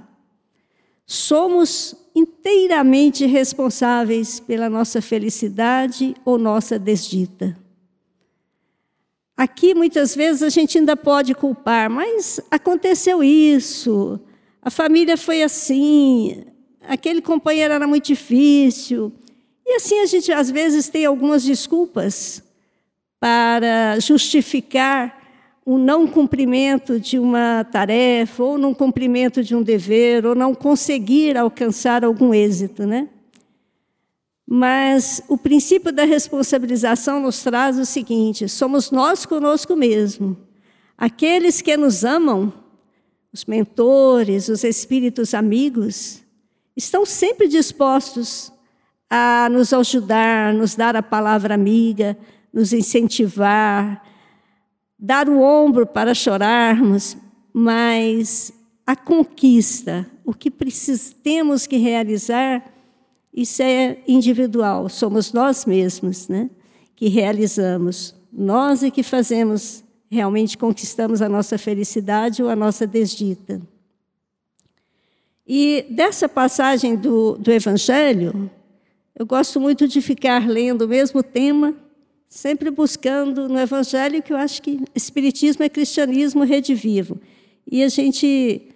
Somos 1.05 1.95
inteiramente 2.15 3.25
responsáveis 3.25 4.39
pela 4.39 4.69
nossa 4.69 5.01
felicidade 5.01 6.15
ou 6.25 6.37
nossa 6.37 6.79
desdita. 6.79 7.55
Aqui, 9.37 9.75
muitas 9.75 10.15
vezes, 10.15 10.41
a 10.41 10.49
gente 10.49 10.79
ainda 10.79 10.97
pode 10.97 11.35
culpar, 11.35 11.91
mas 11.91 12.41
aconteceu 12.49 13.23
isso, 13.23 14.19
a 14.59 14.71
família 14.71 15.15
foi 15.15 15.43
assim, 15.43 16.43
aquele 16.81 17.21
companheiro 17.21 17.73
era 17.73 17.87
muito 17.87 18.07
difícil. 18.07 19.13
E 19.65 19.75
assim 19.75 19.99
a 19.99 20.05
gente, 20.07 20.31
às 20.31 20.49
vezes, 20.49 20.89
tem 20.89 21.05
algumas 21.05 21.43
desculpas 21.43 22.41
para 23.19 23.99
justificar 23.99 25.17
o 25.65 25.77
não 25.77 26.07
cumprimento 26.07 26.99
de 26.99 27.19
uma 27.19 27.63
tarefa, 27.65 28.43
ou 28.43 28.57
não 28.57 28.73
cumprimento 28.73 29.43
de 29.43 29.53
um 29.53 29.61
dever, 29.61 30.25
ou 30.25 30.33
não 30.33 30.55
conseguir 30.55 31.37
alcançar 31.37 32.03
algum 32.03 32.33
êxito, 32.33 32.87
né? 32.87 33.07
Mas 34.49 35.21
o 35.27 35.37
princípio 35.37 35.91
da 35.91 36.05
responsabilização 36.05 37.19
nos 37.19 37.43
traz 37.43 37.77
o 37.77 37.85
seguinte: 37.85 38.47
somos 38.47 38.91
nós 38.91 39.25
conosco 39.25 39.75
mesmo. 39.75 40.37
Aqueles 40.97 41.61
que 41.61 41.75
nos 41.75 42.05
amam, 42.05 42.53
os 43.33 43.43
mentores, 43.43 44.47
os 44.47 44.63
espíritos 44.63 45.33
amigos, 45.33 46.23
estão 46.77 47.05
sempre 47.05 47.49
dispostos 47.49 48.51
a 49.09 49.49
nos 49.51 49.73
ajudar, 49.73 50.53
nos 50.53 50.75
dar 50.75 50.95
a 50.95 51.03
palavra 51.03 51.53
amiga, 51.53 52.17
nos 52.53 52.71
incentivar, 52.71 54.01
dar 54.97 55.27
o 55.27 55.41
ombro 55.41 55.85
para 55.85 56.13
chorarmos, 56.13 57.17
mas 57.53 58.53
a 58.85 58.95
conquista, 58.95 60.09
o 60.23 60.33
que 60.33 60.49
precis, 60.49 61.13
temos 61.21 61.67
que 61.67 61.77
realizar, 61.77 62.63
isso 63.37 63.61
é 63.61 63.99
individual, 64.07 64.89
somos 64.89 65.31
nós 65.31 65.63
mesmos 65.63 66.27
né, 66.27 66.49
que 66.95 67.07
realizamos. 67.07 68.15
Nós 68.33 68.81
é 68.81 68.89
que 68.89 69.03
fazemos, 69.03 69.83
realmente 70.09 70.57
conquistamos 70.57 71.21
a 71.21 71.29
nossa 71.29 71.55
felicidade 71.55 72.41
ou 72.41 72.49
a 72.49 72.55
nossa 72.55 72.87
desdita. 72.87 73.61
E 75.45 75.85
dessa 75.91 76.27
passagem 76.27 76.95
do, 76.95 77.37
do 77.37 77.51
Evangelho, 77.51 78.49
eu 79.15 79.23
gosto 79.23 79.59
muito 79.61 79.87
de 79.87 80.01
ficar 80.01 80.49
lendo 80.49 80.85
o 80.85 80.87
mesmo 80.87 81.21
tema 81.21 81.75
sempre 82.27 82.71
buscando 82.71 83.47
no 83.47 83.59
Evangelho, 83.59 84.23
que 84.23 84.33
eu 84.33 84.37
acho 84.37 84.63
que 84.63 84.81
Espiritismo 84.95 85.63
é 85.63 85.69
cristianismo 85.69 86.43
redivivo. 86.43 87.19
E 87.69 87.83
a 87.83 87.87
gente 87.87 88.67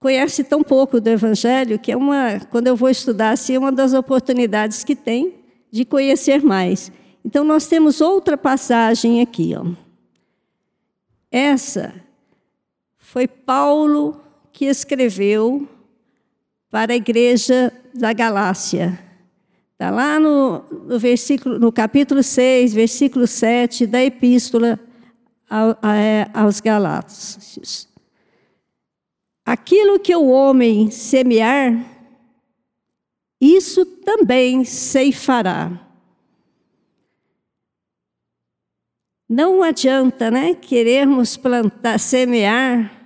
conhece 0.00 0.42
tão 0.42 0.62
pouco 0.62 0.98
do 0.98 1.08
Evangelho 1.08 1.78
que 1.78 1.92
é 1.92 1.96
uma, 1.96 2.40
quando 2.50 2.66
eu 2.66 2.74
vou 2.74 2.88
estudar, 2.88 3.32
assim, 3.32 3.54
é 3.54 3.58
uma 3.58 3.70
das 3.70 3.92
oportunidades 3.92 4.82
que 4.82 4.96
tem 4.96 5.34
de 5.70 5.84
conhecer 5.84 6.42
mais. 6.42 6.90
Então, 7.22 7.44
nós 7.44 7.66
temos 7.66 8.00
outra 8.00 8.36
passagem 8.36 9.20
aqui. 9.20 9.54
Ó. 9.54 9.66
Essa 11.30 11.94
foi 12.96 13.28
Paulo 13.28 14.18
que 14.50 14.64
escreveu 14.64 15.68
para 16.70 16.94
a 16.94 16.96
igreja 16.96 17.72
da 17.94 18.12
Galácia. 18.14 18.98
Está 19.72 19.90
lá 19.90 20.18
no, 20.18 20.64
no, 20.86 20.98
versículo, 20.98 21.58
no 21.58 21.70
capítulo 21.70 22.22
6, 22.22 22.72
versículo 22.72 23.26
7 23.26 23.86
da 23.86 24.02
epístola 24.02 24.80
é, 25.82 26.26
aos 26.32 26.60
Galatas. 26.60 27.89
Aquilo 29.50 29.98
que 29.98 30.14
o 30.14 30.28
homem 30.28 30.92
semear, 30.92 31.84
isso 33.40 33.84
também 33.84 34.64
ceifará. 34.64 35.90
Não 39.28 39.60
adianta, 39.60 40.30
né, 40.30 40.54
querermos 40.54 41.36
plantar, 41.36 41.98
semear 41.98 42.96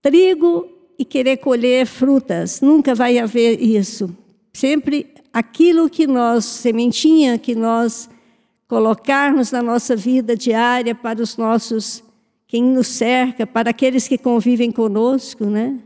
trigo 0.00 0.68
e 0.96 1.04
querer 1.04 1.38
colher 1.38 1.84
frutas. 1.84 2.60
Nunca 2.60 2.94
vai 2.94 3.18
haver 3.18 3.60
isso. 3.60 4.16
Sempre 4.52 5.12
aquilo 5.32 5.90
que 5.90 6.06
nós, 6.06 6.44
sementinha 6.44 7.36
que 7.36 7.56
nós 7.56 8.08
colocarmos 8.68 9.50
na 9.50 9.60
nossa 9.60 9.96
vida 9.96 10.36
diária 10.36 10.94
para 10.94 11.20
os 11.20 11.36
nossos, 11.36 12.04
quem 12.50 12.64
nos 12.64 12.88
cerca, 12.88 13.46
para 13.46 13.70
aqueles 13.70 14.08
que 14.08 14.18
convivem 14.18 14.72
conosco, 14.72 15.44
né? 15.44 15.78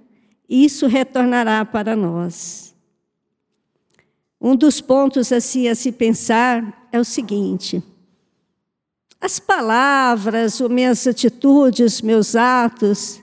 Isso 0.49 0.87
retornará 0.87 1.63
para 1.63 1.95
nós. 1.95 2.75
Um 4.41 4.57
dos 4.57 4.81
pontos 4.81 5.31
assim 5.31 5.69
a 5.69 5.75
se 5.75 5.93
pensar 5.93 6.89
é 6.91 6.99
o 6.99 7.05
seguinte: 7.05 7.83
as 9.21 9.39
palavras, 9.39 10.59
as 10.59 10.71
minhas 10.71 11.07
atitudes, 11.07 12.01
meus 12.01 12.35
atos, 12.35 13.21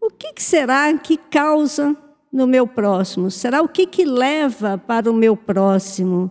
o 0.00 0.08
que 0.08 0.42
será 0.42 0.90
que 0.96 1.18
causa 1.18 1.94
no 2.32 2.46
meu 2.46 2.66
próximo? 2.66 3.30
Será 3.30 3.60
o 3.60 3.68
que, 3.68 3.86
que 3.86 4.06
leva 4.06 4.78
para 4.78 5.10
o 5.10 5.14
meu 5.14 5.36
próximo? 5.36 6.30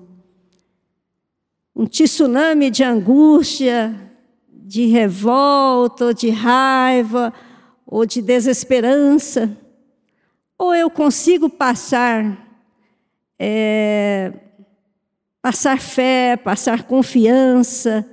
Um 1.76 1.86
tsunami 1.86 2.72
de 2.72 2.84
angústia, 2.84 4.07
de 4.68 4.88
revolta, 4.88 6.06
ou 6.06 6.14
de 6.14 6.30
raiva, 6.30 7.34
ou 7.86 8.06
de 8.06 8.22
desesperança? 8.22 9.58
Ou 10.58 10.76
eu 10.76 10.90
consigo 10.90 11.50
passar 11.50 12.46
é, 13.40 14.34
passar 15.42 15.80
fé, 15.80 16.36
passar 16.36 16.84
confiança, 16.84 18.06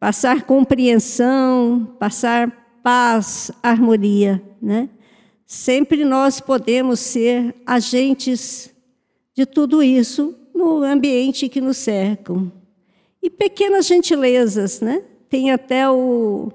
passar 0.00 0.42
compreensão, 0.42 1.96
passar 1.98 2.80
paz, 2.82 3.52
harmonia, 3.62 4.42
né? 4.60 4.88
Sempre 5.46 6.04
nós 6.04 6.40
podemos 6.40 6.98
ser 6.98 7.54
agentes 7.64 8.74
de 9.34 9.46
tudo 9.46 9.82
isso 9.82 10.34
no 10.54 10.82
ambiente 10.82 11.48
que 11.48 11.60
nos 11.60 11.76
cercam. 11.76 12.50
E 13.22 13.30
pequenas 13.30 13.86
gentilezas, 13.86 14.80
né? 14.80 15.04
Tem 15.32 15.50
até 15.50 15.88
o, 15.88 16.52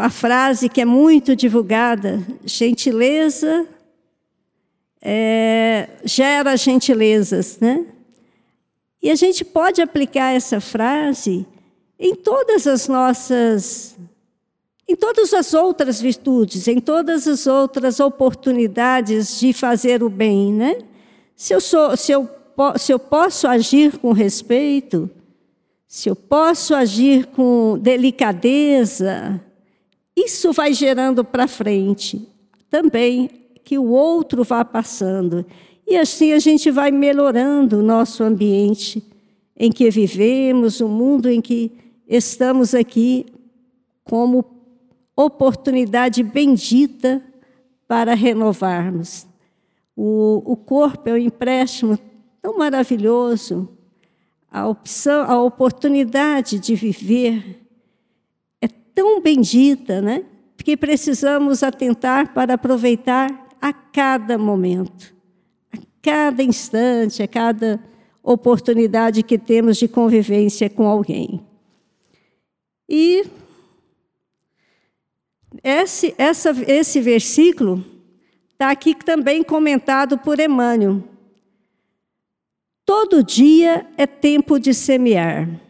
a 0.00 0.10
frase 0.10 0.68
que 0.68 0.80
é 0.80 0.84
muito 0.84 1.36
divulgada: 1.36 2.20
gentileza 2.44 3.64
é, 5.00 5.88
gera 6.04 6.56
gentilezas, 6.56 7.60
né? 7.60 7.86
E 9.00 9.08
a 9.08 9.14
gente 9.14 9.44
pode 9.44 9.80
aplicar 9.80 10.32
essa 10.32 10.60
frase 10.60 11.46
em 11.96 12.12
todas 12.12 12.66
as 12.66 12.88
nossas, 12.88 13.96
em 14.88 14.96
todas 14.96 15.32
as 15.32 15.54
outras 15.54 16.00
virtudes, 16.00 16.66
em 16.66 16.80
todas 16.80 17.28
as 17.28 17.46
outras 17.46 18.00
oportunidades 18.00 19.38
de 19.38 19.52
fazer 19.52 20.02
o 20.02 20.10
bem, 20.10 20.52
né? 20.52 20.78
Se 21.36 21.54
eu, 21.54 21.60
sou, 21.60 21.96
se 21.96 22.10
eu, 22.10 22.28
se 22.76 22.92
eu 22.92 22.98
posso 22.98 23.46
agir 23.46 23.96
com 23.96 24.10
respeito, 24.10 25.08
se 25.96 26.10
eu 26.10 26.14
posso 26.14 26.74
agir 26.74 27.24
com 27.28 27.78
delicadeza, 27.78 29.40
isso 30.14 30.52
vai 30.52 30.74
gerando 30.74 31.24
para 31.24 31.48
frente 31.48 32.28
também 32.68 33.30
que 33.64 33.78
o 33.78 33.88
outro 33.88 34.44
vá 34.44 34.62
passando. 34.62 35.46
E 35.86 35.96
assim 35.96 36.32
a 36.32 36.38
gente 36.38 36.70
vai 36.70 36.90
melhorando 36.90 37.78
o 37.78 37.82
nosso 37.82 38.22
ambiente 38.22 39.02
em 39.56 39.72
que 39.72 39.88
vivemos, 39.88 40.82
o 40.82 40.86
mundo 40.86 41.30
em 41.30 41.40
que 41.40 41.72
estamos 42.06 42.74
aqui 42.74 43.24
como 44.04 44.44
oportunidade 45.16 46.22
bendita 46.22 47.24
para 47.88 48.12
renovarmos. 48.12 49.26
O, 49.96 50.42
o 50.44 50.56
corpo 50.58 51.08
é 51.08 51.14
um 51.14 51.16
empréstimo 51.16 51.98
tão 52.42 52.58
maravilhoso, 52.58 53.75
a 54.56 54.66
opção, 54.66 55.22
a 55.22 55.42
oportunidade 55.42 56.58
de 56.58 56.74
viver 56.74 57.66
é 58.60 58.68
tão 58.68 59.20
bendita, 59.20 60.00
né? 60.00 60.24
Que 60.56 60.76
precisamos 60.76 61.62
atentar 61.62 62.32
para 62.32 62.54
aproveitar 62.54 63.48
a 63.60 63.72
cada 63.72 64.36
momento 64.38 65.16
cada 66.06 66.40
instante, 66.40 67.20
a 67.20 67.26
cada 67.26 67.82
oportunidade 68.22 69.24
que 69.24 69.36
temos 69.36 69.76
de 69.76 69.88
convivência 69.88 70.70
com 70.70 70.86
alguém. 70.86 71.44
E 72.88 73.24
esse, 75.64 76.14
essa, 76.16 76.54
esse 76.68 77.00
versículo 77.00 77.84
está 78.52 78.70
aqui 78.70 78.94
também 78.94 79.42
comentado 79.42 80.16
por 80.16 80.38
Emmanuel. 80.38 81.02
Todo 82.86 83.20
dia 83.20 83.84
é 83.96 84.06
tempo 84.06 84.60
de 84.60 84.72
semear. 84.72 85.60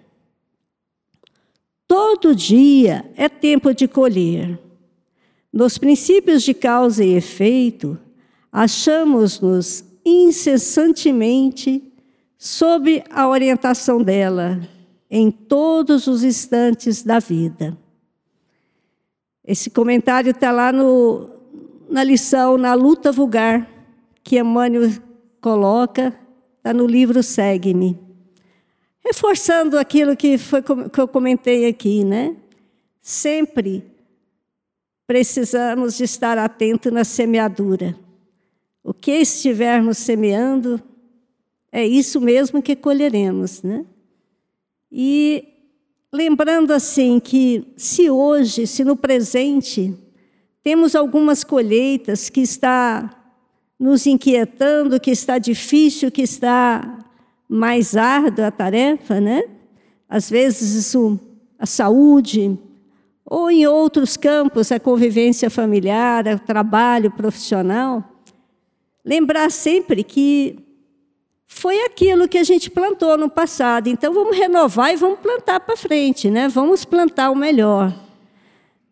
Todo 1.88 2.34
dia 2.34 3.10
é 3.16 3.26
tempo 3.26 3.72
de 3.72 3.88
colher. 3.88 4.58
Nos 5.50 5.78
princípios 5.78 6.42
de 6.42 6.52
causa 6.52 7.02
e 7.02 7.14
efeito, 7.14 7.98
achamos-nos 8.52 9.82
incessantemente 10.04 11.82
sob 12.36 13.02
a 13.10 13.26
orientação 13.26 14.02
dela 14.02 14.60
em 15.10 15.30
todos 15.30 16.06
os 16.06 16.22
instantes 16.22 17.02
da 17.02 17.18
vida. 17.18 17.78
Esse 19.42 19.70
comentário 19.70 20.32
está 20.32 20.52
lá 20.52 20.70
no, 20.70 21.30
na 21.88 22.04
lição, 22.04 22.58
na 22.58 22.74
luta 22.74 23.10
vulgar, 23.10 23.66
que 24.22 24.38
Emmanuel 24.38 24.90
coloca, 25.40 26.12
está 26.66 26.74
no 26.74 26.84
livro 26.84 27.22
Segue-me. 27.22 27.96
Reforçando 28.98 29.78
aquilo 29.78 30.16
que, 30.16 30.36
foi, 30.36 30.60
que 30.60 31.00
eu 31.00 31.06
comentei 31.06 31.68
aqui, 31.68 32.02
né? 32.02 32.34
Sempre 33.00 33.84
precisamos 35.06 35.96
de 35.96 36.02
estar 36.02 36.36
atento 36.36 36.90
na 36.90 37.04
semeadura. 37.04 37.96
O 38.82 38.92
que 38.92 39.12
estivermos 39.12 39.98
semeando, 39.98 40.82
é 41.70 41.86
isso 41.86 42.20
mesmo 42.20 42.60
que 42.60 42.74
colheremos, 42.74 43.62
né? 43.62 43.86
E 44.90 45.46
lembrando 46.12 46.72
assim 46.72 47.20
que 47.20 47.64
se 47.76 48.10
hoje, 48.10 48.66
se 48.66 48.82
no 48.82 48.96
presente, 48.96 49.94
temos 50.64 50.96
algumas 50.96 51.44
colheitas 51.44 52.28
que 52.28 52.40
está 52.40 53.15
nos 53.78 54.06
inquietando, 54.06 55.00
que 55.00 55.10
está 55.10 55.38
difícil, 55.38 56.10
que 56.10 56.22
está 56.22 56.98
mais 57.48 57.96
árdua 57.96 58.48
a 58.48 58.50
tarefa, 58.50 59.20
né? 59.20 59.42
Às 60.08 60.30
vezes 60.30 60.74
isso 60.74 61.18
a 61.58 61.66
saúde, 61.66 62.58
ou 63.24 63.50
em 63.50 63.66
outros 63.66 64.16
campos, 64.16 64.70
a 64.70 64.78
convivência 64.78 65.50
familiar, 65.50 66.26
o 66.26 66.38
trabalho 66.38 67.10
profissional 67.10 68.12
lembrar 69.06 69.52
sempre 69.52 70.02
que 70.02 70.58
foi 71.46 71.80
aquilo 71.84 72.26
que 72.26 72.36
a 72.36 72.42
gente 72.42 72.68
plantou 72.68 73.16
no 73.16 73.30
passado. 73.30 73.88
Então 73.88 74.12
vamos 74.12 74.36
renovar 74.36 74.92
e 74.92 74.96
vamos 74.96 75.20
plantar 75.20 75.60
para 75.60 75.76
frente, 75.76 76.28
né? 76.28 76.48
Vamos 76.48 76.84
plantar 76.84 77.30
o 77.30 77.36
melhor. 77.36 77.94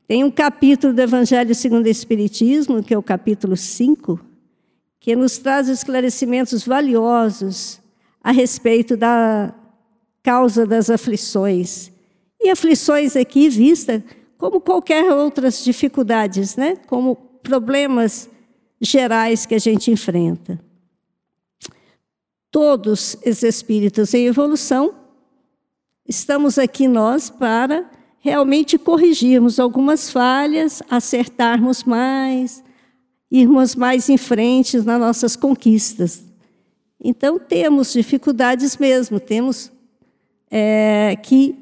Tem 0.06 0.22
um 0.22 0.30
capítulo 0.30 0.92
do 0.92 1.02
Evangelho 1.02 1.52
segundo 1.52 1.86
o 1.86 1.88
Espiritismo, 1.88 2.82
que 2.82 2.94
é 2.94 2.98
o 2.98 3.02
capítulo 3.02 3.56
5, 3.56 4.20
que 5.04 5.14
nos 5.14 5.36
traz 5.36 5.68
esclarecimentos 5.68 6.64
valiosos 6.66 7.78
a 8.22 8.30
respeito 8.30 8.96
da 8.96 9.54
causa 10.22 10.66
das 10.66 10.88
aflições. 10.88 11.92
E 12.40 12.48
aflições 12.48 13.14
aqui 13.14 13.50
vista 13.50 14.02
como 14.38 14.62
qualquer 14.62 15.12
outras 15.12 15.62
dificuldades, 15.62 16.56
né? 16.56 16.76
Como 16.86 17.16
problemas 17.42 18.30
gerais 18.80 19.44
que 19.44 19.54
a 19.54 19.58
gente 19.58 19.90
enfrenta. 19.90 20.58
Todos 22.50 23.14
os 23.26 23.42
espíritos 23.42 24.14
em 24.14 24.24
evolução, 24.24 24.94
estamos 26.08 26.56
aqui 26.56 26.88
nós 26.88 27.28
para 27.28 27.90
realmente 28.20 28.78
corrigirmos 28.78 29.60
algumas 29.60 30.10
falhas, 30.10 30.82
acertarmos 30.88 31.84
mais, 31.84 32.63
irmos 33.36 33.74
mais 33.74 34.08
em 34.08 34.16
frente 34.16 34.76
nas 34.80 35.00
nossas 35.00 35.34
conquistas. 35.34 36.24
Então, 37.02 37.36
temos 37.36 37.92
dificuldades 37.92 38.76
mesmo, 38.76 39.18
temos 39.18 39.72
é, 40.48 41.16
que 41.20 41.58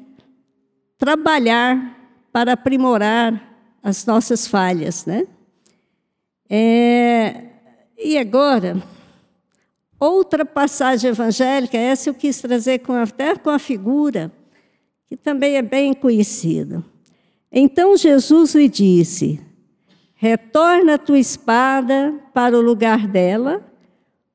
trabalhar 0.99 1.99
para 2.31 2.53
aprimorar 2.53 3.41
as 3.81 4.05
nossas 4.05 4.45
falhas, 4.45 5.07
né? 5.07 5.25
É, 6.47 7.43
e 7.97 8.19
agora, 8.19 8.81
outra 9.99 10.45
passagem 10.45 11.09
evangélica, 11.09 11.75
essa 11.75 12.07
eu 12.07 12.13
quis 12.13 12.39
trazer 12.39 12.79
com, 12.79 12.93
até 12.93 13.35
com 13.35 13.49
a 13.49 13.57
figura, 13.57 14.31
que 15.07 15.17
também 15.17 15.57
é 15.57 15.61
bem 15.63 15.91
conhecida. 15.91 16.83
Então 17.51 17.97
Jesus 17.97 18.53
lhe 18.53 18.69
disse: 18.69 19.39
Retorna 20.23 20.93
a 20.93 20.97
tua 20.97 21.19
espada 21.19 22.17
para 22.33 22.57
o 22.57 22.61
lugar 22.61 23.09
dela, 23.09 23.61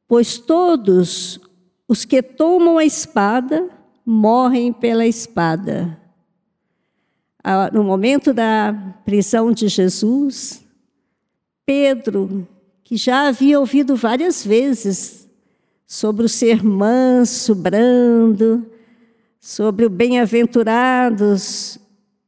pois 0.06 0.36
todos 0.36 1.40
os 1.88 2.04
que 2.04 2.20
tomam 2.22 2.76
a 2.76 2.84
espada 2.84 3.70
morrem 4.04 4.70
pela 4.70 5.06
espada. 5.06 5.98
Ah, 7.42 7.70
no 7.72 7.82
momento 7.82 8.34
da 8.34 8.74
prisão 9.06 9.50
de 9.50 9.66
Jesus, 9.66 10.62
Pedro, 11.64 12.46
que 12.84 12.98
já 12.98 13.26
havia 13.26 13.58
ouvido 13.58 13.96
várias 13.96 14.44
vezes 14.44 15.26
sobre 15.86 16.26
o 16.26 16.28
ser 16.28 16.62
manso, 16.62 17.54
brando, 17.54 18.70
sobre 19.40 19.86
o 19.86 19.88
bem-aventurados 19.88 21.78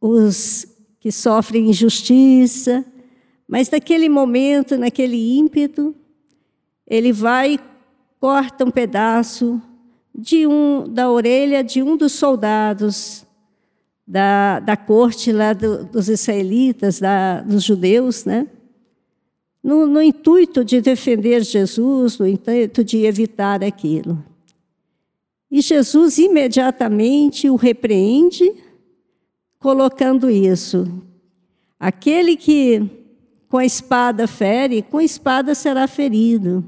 os 0.01 0.66
que 0.99 1.12
sofrem 1.12 1.68
injustiça, 1.68 2.87
mas 3.50 3.68
naquele 3.68 4.08
momento, 4.08 4.78
naquele 4.78 5.36
ímpeto, 5.36 5.92
ele 6.86 7.12
vai 7.12 7.54
e 7.54 7.60
corta 8.20 8.64
um 8.64 8.70
pedaço 8.70 9.60
de 10.14 10.46
um 10.46 10.86
da 10.86 11.10
orelha 11.10 11.64
de 11.64 11.82
um 11.82 11.96
dos 11.96 12.12
soldados 12.12 13.26
da, 14.06 14.60
da 14.60 14.76
corte 14.76 15.32
lá 15.32 15.52
do, 15.52 15.84
dos 15.84 16.08
israelitas, 16.08 17.00
da, 17.00 17.40
dos 17.40 17.64
judeus, 17.64 18.24
né? 18.24 18.46
no, 19.60 19.84
no 19.84 20.00
intuito 20.00 20.64
de 20.64 20.80
defender 20.80 21.42
Jesus, 21.42 22.18
no 22.18 22.28
intuito 22.28 22.84
de 22.84 23.04
evitar 23.04 23.64
aquilo. 23.64 24.24
E 25.50 25.60
Jesus 25.60 26.18
imediatamente 26.18 27.50
o 27.50 27.56
repreende, 27.56 28.48
colocando 29.58 30.30
isso. 30.30 31.02
Aquele 31.80 32.36
que 32.36 32.99
com 33.50 33.58
a 33.58 33.64
espada 33.66 34.28
fere, 34.28 34.80
com 34.80 34.98
a 34.98 35.04
espada 35.04 35.56
será 35.56 35.88
ferido. 35.88 36.64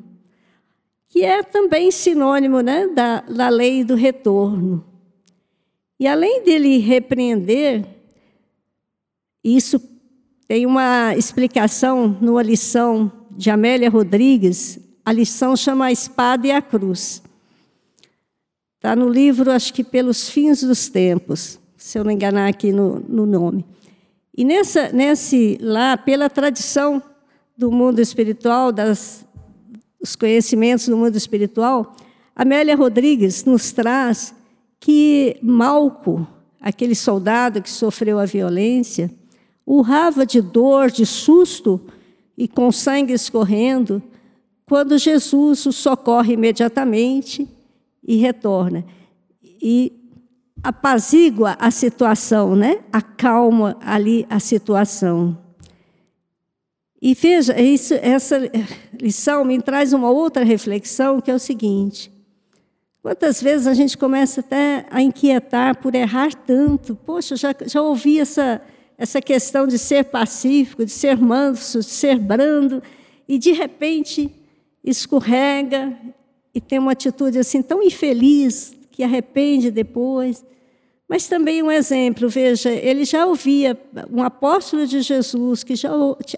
Que 1.08 1.22
é 1.22 1.42
também 1.42 1.92
sinônimo 1.92 2.60
né, 2.60 2.88
da, 2.88 3.20
da 3.20 3.48
lei 3.48 3.84
do 3.84 3.94
retorno. 3.94 4.84
E 5.98 6.08
além 6.08 6.42
dele 6.42 6.78
repreender, 6.78 7.86
isso 9.44 9.80
tem 10.48 10.66
uma 10.66 11.14
explicação 11.16 12.18
numa 12.20 12.42
lição 12.42 13.10
de 13.30 13.48
Amélia 13.48 13.88
Rodrigues, 13.88 14.80
a 15.04 15.12
lição 15.12 15.56
chama 15.56 15.86
A 15.86 15.92
Espada 15.92 16.48
e 16.48 16.50
a 16.50 16.60
Cruz. 16.60 17.22
Está 18.76 18.96
no 18.96 19.08
livro, 19.08 19.52
acho 19.52 19.72
que 19.72 19.84
Pelos 19.84 20.28
Fins 20.28 20.64
dos 20.64 20.88
Tempos, 20.88 21.60
se 21.76 21.96
eu 21.96 22.02
não 22.02 22.10
enganar 22.10 22.48
aqui 22.48 22.72
no, 22.72 22.98
no 22.98 23.24
nome. 23.24 23.64
E 24.34 24.44
nessa, 24.44 24.90
nesse 24.90 25.58
lá, 25.60 25.96
pela 25.96 26.30
tradição 26.30 27.02
do 27.56 27.70
mundo 27.70 28.00
espiritual, 28.00 28.72
das, 28.72 29.26
dos 30.00 30.16
conhecimentos 30.16 30.88
do 30.88 30.96
mundo 30.96 31.16
espiritual, 31.16 31.94
Amélia 32.34 32.74
Rodrigues 32.74 33.44
nos 33.44 33.72
traz 33.72 34.34
que 34.80 35.36
Malco, 35.42 36.26
aquele 36.60 36.94
soldado 36.94 37.60
que 37.60 37.70
sofreu 37.70 38.18
a 38.18 38.24
violência, 38.24 39.10
urrava 39.66 40.24
de 40.24 40.40
dor, 40.40 40.90
de 40.90 41.04
susto 41.06 41.80
e 42.36 42.48
com 42.48 42.72
sangue 42.72 43.12
escorrendo, 43.12 44.02
quando 44.66 44.96
Jesus 44.96 45.66
o 45.66 45.72
socorre 45.72 46.32
imediatamente 46.32 47.46
e 48.02 48.16
retorna. 48.16 48.84
E 49.42 49.92
apazigua 50.62 51.56
a 51.58 51.70
situação, 51.70 52.54
né? 52.54 52.80
acalma 52.92 53.76
ali 53.80 54.26
a 54.30 54.38
situação. 54.38 55.36
E 57.00 57.14
veja, 57.14 57.60
isso, 57.60 57.94
essa 57.94 58.38
lição 59.00 59.44
me 59.44 59.60
traz 59.60 59.92
uma 59.92 60.08
outra 60.08 60.44
reflexão, 60.44 61.20
que 61.20 61.32
é 61.32 61.34
o 61.34 61.38
seguinte: 61.38 62.12
quantas 63.02 63.42
vezes 63.42 63.66
a 63.66 63.74
gente 63.74 63.98
começa 63.98 64.40
até 64.40 64.86
a 64.88 65.02
inquietar 65.02 65.76
por 65.78 65.96
errar 65.96 66.32
tanto? 66.32 66.94
Poxa, 66.94 67.34
já, 67.34 67.52
já 67.66 67.82
ouvi 67.82 68.20
essa, 68.20 68.62
essa 68.96 69.20
questão 69.20 69.66
de 69.66 69.78
ser 69.78 70.04
pacífico, 70.04 70.84
de 70.84 70.92
ser 70.92 71.16
manso, 71.16 71.80
de 71.80 71.86
ser 71.86 72.20
brando, 72.20 72.80
e 73.26 73.36
de 73.36 73.50
repente 73.50 74.30
escorrega 74.84 75.96
e 76.54 76.60
tem 76.60 76.78
uma 76.78 76.92
atitude 76.92 77.38
assim 77.38 77.62
tão 77.62 77.82
infeliz 77.82 78.74
que 78.92 79.02
arrepende 79.02 79.70
depois. 79.70 80.44
Mas 81.08 81.26
também 81.26 81.62
um 81.62 81.70
exemplo, 81.70 82.28
veja, 82.28 82.70
ele 82.70 83.04
já 83.04 83.26
ouvia, 83.26 83.78
um 84.10 84.22
apóstolo 84.22 84.86
de 84.86 85.02
Jesus, 85.02 85.62
que 85.62 85.76
já 85.76 85.90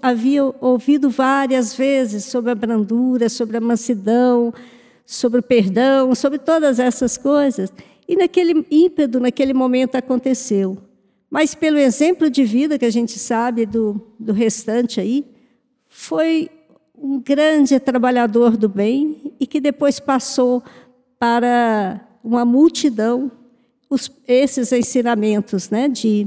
havia 0.03 0.45
ouvido 0.61 1.11
várias 1.11 1.75
vezes 1.75 2.25
sobre 2.25 2.51
a 2.51 2.55
brandura, 2.55 3.29
sobre 3.29 3.57
a 3.57 3.61
mansidão, 3.61 4.53
sobre 5.07 5.41
o 5.41 5.43
perdão, 5.43 6.15
sobre 6.15 6.39
todas 6.39 6.79
essas 6.79 7.17
coisas. 7.17 7.73
E 8.09 8.17
naquele 8.17 8.67
ímpeto, 8.71 9.21
naquele 9.21 9.55
momento 9.55 9.95
aconteceu. 9.97 10.79
Mas 11.31 11.55
pelo 11.55 11.79
exemplo 11.79 12.31
de 12.31 12.45
vida 12.45 12.79
que 12.79 12.85
a 12.85 12.91
gente 12.91 13.19
sabe 13.19 13.67
do, 13.67 14.01
do 14.19 14.33
restante 14.33 15.01
aí, 15.01 15.25
foi 15.89 16.51
um 16.97 17.21
grande 17.21 17.79
trabalhador 17.79 18.57
do 18.57 18.69
bem 18.69 19.33
e 19.39 19.47
que 19.47 19.61
depois 19.61 20.01
passou 20.01 20.63
para 21.19 22.01
uma 22.25 22.45
multidão 22.45 23.31
os, 23.91 24.11
esses 24.27 24.73
ensinamentos 24.73 25.71
né, 25.71 25.89
de, 25.89 26.27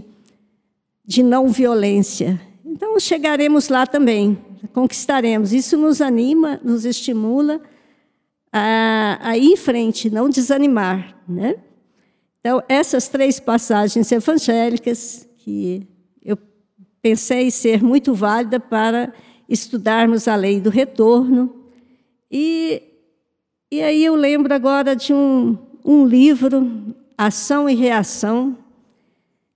de 1.04 1.24
não 1.24 1.50
violência. 1.50 2.40
Então 2.64 3.00
chegaremos 3.00 3.68
lá 3.68 3.86
também, 3.88 4.38
conquistaremos. 4.74 5.52
Isso 5.52 5.76
nos 5.76 6.00
anima, 6.00 6.62
nos 6.64 6.86
estimula 6.86 7.60
a, 8.54 9.18
a 9.22 9.38
ir 9.38 9.54
em 9.54 9.58
frente, 9.58 10.10
não 10.10 10.30
desanimar. 10.30 11.20
Né? 11.28 11.56
Então, 12.40 12.64
essas 12.70 13.08
três 13.08 13.40
passagens 13.40 14.12
evangélicas 14.12 15.28
que 15.38 15.88
eu 16.24 16.38
pensei 17.02 17.52
ser 17.52 17.84
muito 17.84 18.14
válida 18.14 18.60
para 18.60 19.12
estudarmos 19.50 20.28
a 20.28 20.36
lei 20.36 20.62
do 20.62 20.70
retorno. 20.70 21.54
E, 22.32 22.84
e 23.72 23.82
aí 23.82 24.06
eu 24.06 24.16
lembro 24.16 24.54
agora 24.54 24.96
de 24.96 25.14
um, 25.14 25.58
um 25.88 26.06
livro, 26.06 26.93
Ação 27.17 27.69
e 27.69 27.73
Reação, 27.73 28.58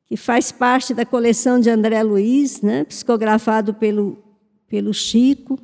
que 0.07 0.15
faz 0.15 0.51
parte 0.51 0.93
da 0.93 1.05
coleção 1.05 1.59
de 1.59 1.69
André 1.69 2.01
Luiz, 2.01 2.61
né, 2.61 2.85
psicografado 2.85 3.73
pelo, 3.73 4.17
pelo 4.67 4.93
Chico, 4.93 5.59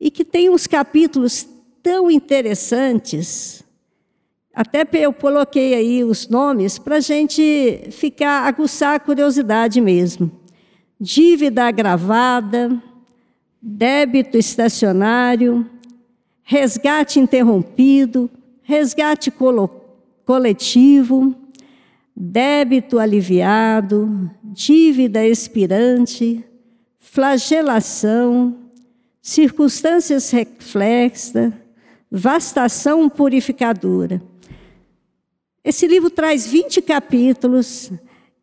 e 0.00 0.10
que 0.10 0.24
tem 0.24 0.48
uns 0.48 0.66
capítulos 0.66 1.46
tão 1.82 2.10
interessantes 2.10 3.62
até 4.52 4.86
eu 4.94 5.12
coloquei 5.12 5.74
aí 5.74 6.02
os 6.02 6.28
nomes 6.28 6.78
para 6.78 6.96
a 6.96 7.00
gente 7.00 7.88
ficar, 7.92 8.46
aguçar 8.46 8.94
a 8.94 9.00
curiosidade 9.00 9.80
mesmo. 9.80 10.30
Dívida 11.00 11.66
agravada, 11.66 12.82
débito 13.62 14.36
estacionário, 14.36 15.64
resgate 16.42 17.20
interrompido, 17.20 18.28
resgate 18.70 19.32
coletivo, 20.24 21.34
débito 22.16 23.00
aliviado, 23.00 24.30
dívida 24.44 25.26
expirante, 25.26 26.44
flagelação, 27.00 28.56
circunstâncias 29.20 30.30
reflexas, 30.30 31.52
vastação 32.08 33.08
purificadora. 33.08 34.22
Esse 35.64 35.88
livro 35.88 36.08
traz 36.08 36.46
20 36.46 36.80
capítulos 36.82 37.90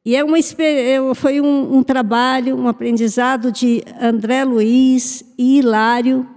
e 0.04 0.14
é 0.14 0.24
uma, 0.26 0.38
é, 0.38 0.98
foi 1.16 1.40
um, 1.40 1.78
um 1.78 1.84
trabalho, 1.84 2.58
um 2.58 2.68
aprendizado 2.68 3.50
de 3.50 3.82
André 4.00 4.44
Luiz 4.44 5.24
e 5.38 5.60
Hilário, 5.60 6.28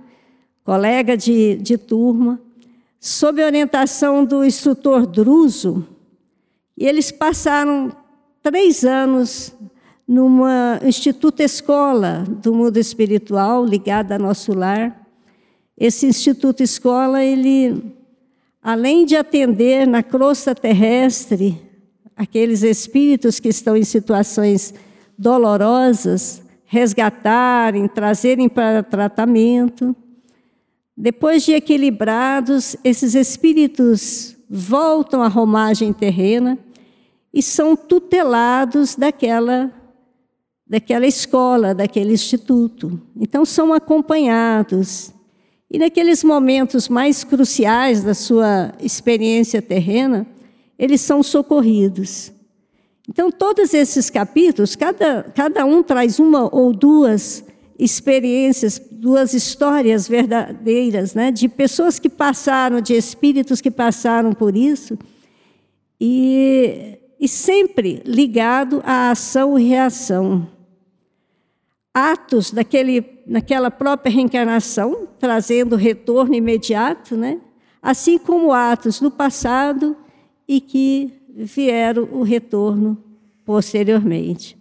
colega 0.63 1.17
de, 1.17 1.57
de 1.57 1.77
turma, 1.77 2.41
sob 3.01 3.43
orientação 3.43 4.25
do 4.25 4.45
instrutor 4.45 5.07
Druso. 5.07 5.87
E 6.77 6.87
eles 6.87 7.11
passaram 7.11 7.91
três 8.43 8.85
anos 8.85 9.55
numa 10.07 10.79
instituto 10.85 11.41
escola 11.41 12.25
do 12.29 12.53
mundo 12.53 12.77
espiritual 12.77 13.65
ligado 13.65 14.13
a 14.13 14.19
nosso 14.19 14.53
lar. 14.53 15.01
Esse 15.79 16.07
instituto 16.07 16.63
escola 16.63 17.25
ele 17.25 17.97
além 18.63 19.07
de 19.07 19.17
atender 19.17 19.87
na 19.87 20.03
crosta 20.03 20.55
terrestre 20.55 21.59
aqueles 22.15 22.63
espíritos 22.63 23.41
que 23.41 23.49
estão 23.49 23.75
em 23.75 23.85
situações 23.85 24.75
dolorosas, 25.17 26.43
resgatarem, 26.67 27.89
trazerem 27.89 28.49
para 28.49 28.83
tratamento. 28.83 29.97
Depois 31.01 31.47
de 31.47 31.53
equilibrados, 31.53 32.77
esses 32.85 33.15
espíritos 33.15 34.37
voltam 34.51 35.23
à 35.23 35.29
romagem 35.29 35.95
terrena 35.95 36.59
e 37.33 37.43
são 37.43 37.75
tutelados 37.75 38.97
daquela 38.97 39.73
daquela 40.67 41.07
escola, 41.07 41.75
daquele 41.75 42.13
instituto. 42.13 43.01
Então 43.19 43.47
são 43.47 43.73
acompanhados 43.73 45.11
e 45.71 45.79
naqueles 45.79 46.23
momentos 46.23 46.87
mais 46.87 47.25
cruciais 47.25 48.05
da 48.05 48.13
sua 48.13 48.71
experiência 48.79 49.63
terrena, 49.63 50.27
eles 50.79 51.01
são 51.01 51.23
socorridos. 51.23 52.31
Então, 53.09 53.31
todos 53.31 53.73
esses 53.73 54.11
capítulos, 54.11 54.77
cada, 54.77 55.23
cada 55.35 55.65
um 55.65 55.83
traz 55.83 56.19
uma 56.19 56.55
ou 56.55 56.75
duas 56.75 57.43
experiências, 57.83 58.81
duas 58.91 59.33
histórias 59.33 60.07
verdadeiras, 60.07 61.15
né, 61.15 61.31
de 61.31 61.49
pessoas 61.49 61.99
que 61.99 62.09
passaram, 62.09 62.81
de 62.81 62.95
espíritos 62.95 63.61
que 63.61 63.71
passaram 63.71 64.33
por 64.33 64.57
isso, 64.57 64.99
e, 66.01 66.99
e 67.19 67.27
sempre 67.27 68.03
ligado 68.05 68.83
à 68.85 69.11
ação 69.11 69.59
e 69.59 69.65
reação 69.65 70.49
atos 71.93 72.51
daquele, 72.51 73.05
naquela 73.27 73.71
própria 73.71 74.13
reencarnação, 74.13 75.09
trazendo 75.19 75.75
retorno 75.77 76.35
imediato, 76.35 77.17
né? 77.17 77.41
assim 77.83 78.19
como 78.19 78.53
atos 78.53 79.01
no 79.01 79.11
passado 79.11 79.97
e 80.47 80.61
que 80.61 81.13
vieram 81.29 82.09
o 82.13 82.23
retorno 82.23 82.97
posteriormente. 83.45 84.60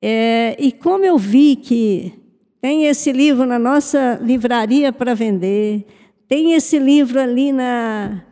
É, 0.00 0.56
e 0.58 0.70
como 0.70 1.04
eu 1.04 1.18
vi 1.18 1.56
que 1.56 2.12
tem 2.60 2.86
esse 2.86 3.12
livro 3.12 3.46
na 3.46 3.58
nossa 3.58 4.18
livraria 4.22 4.92
para 4.92 5.14
vender, 5.14 5.86
tem 6.26 6.52
esse 6.52 6.78
livro 6.78 7.20
ali 7.20 7.52
na 7.52 8.22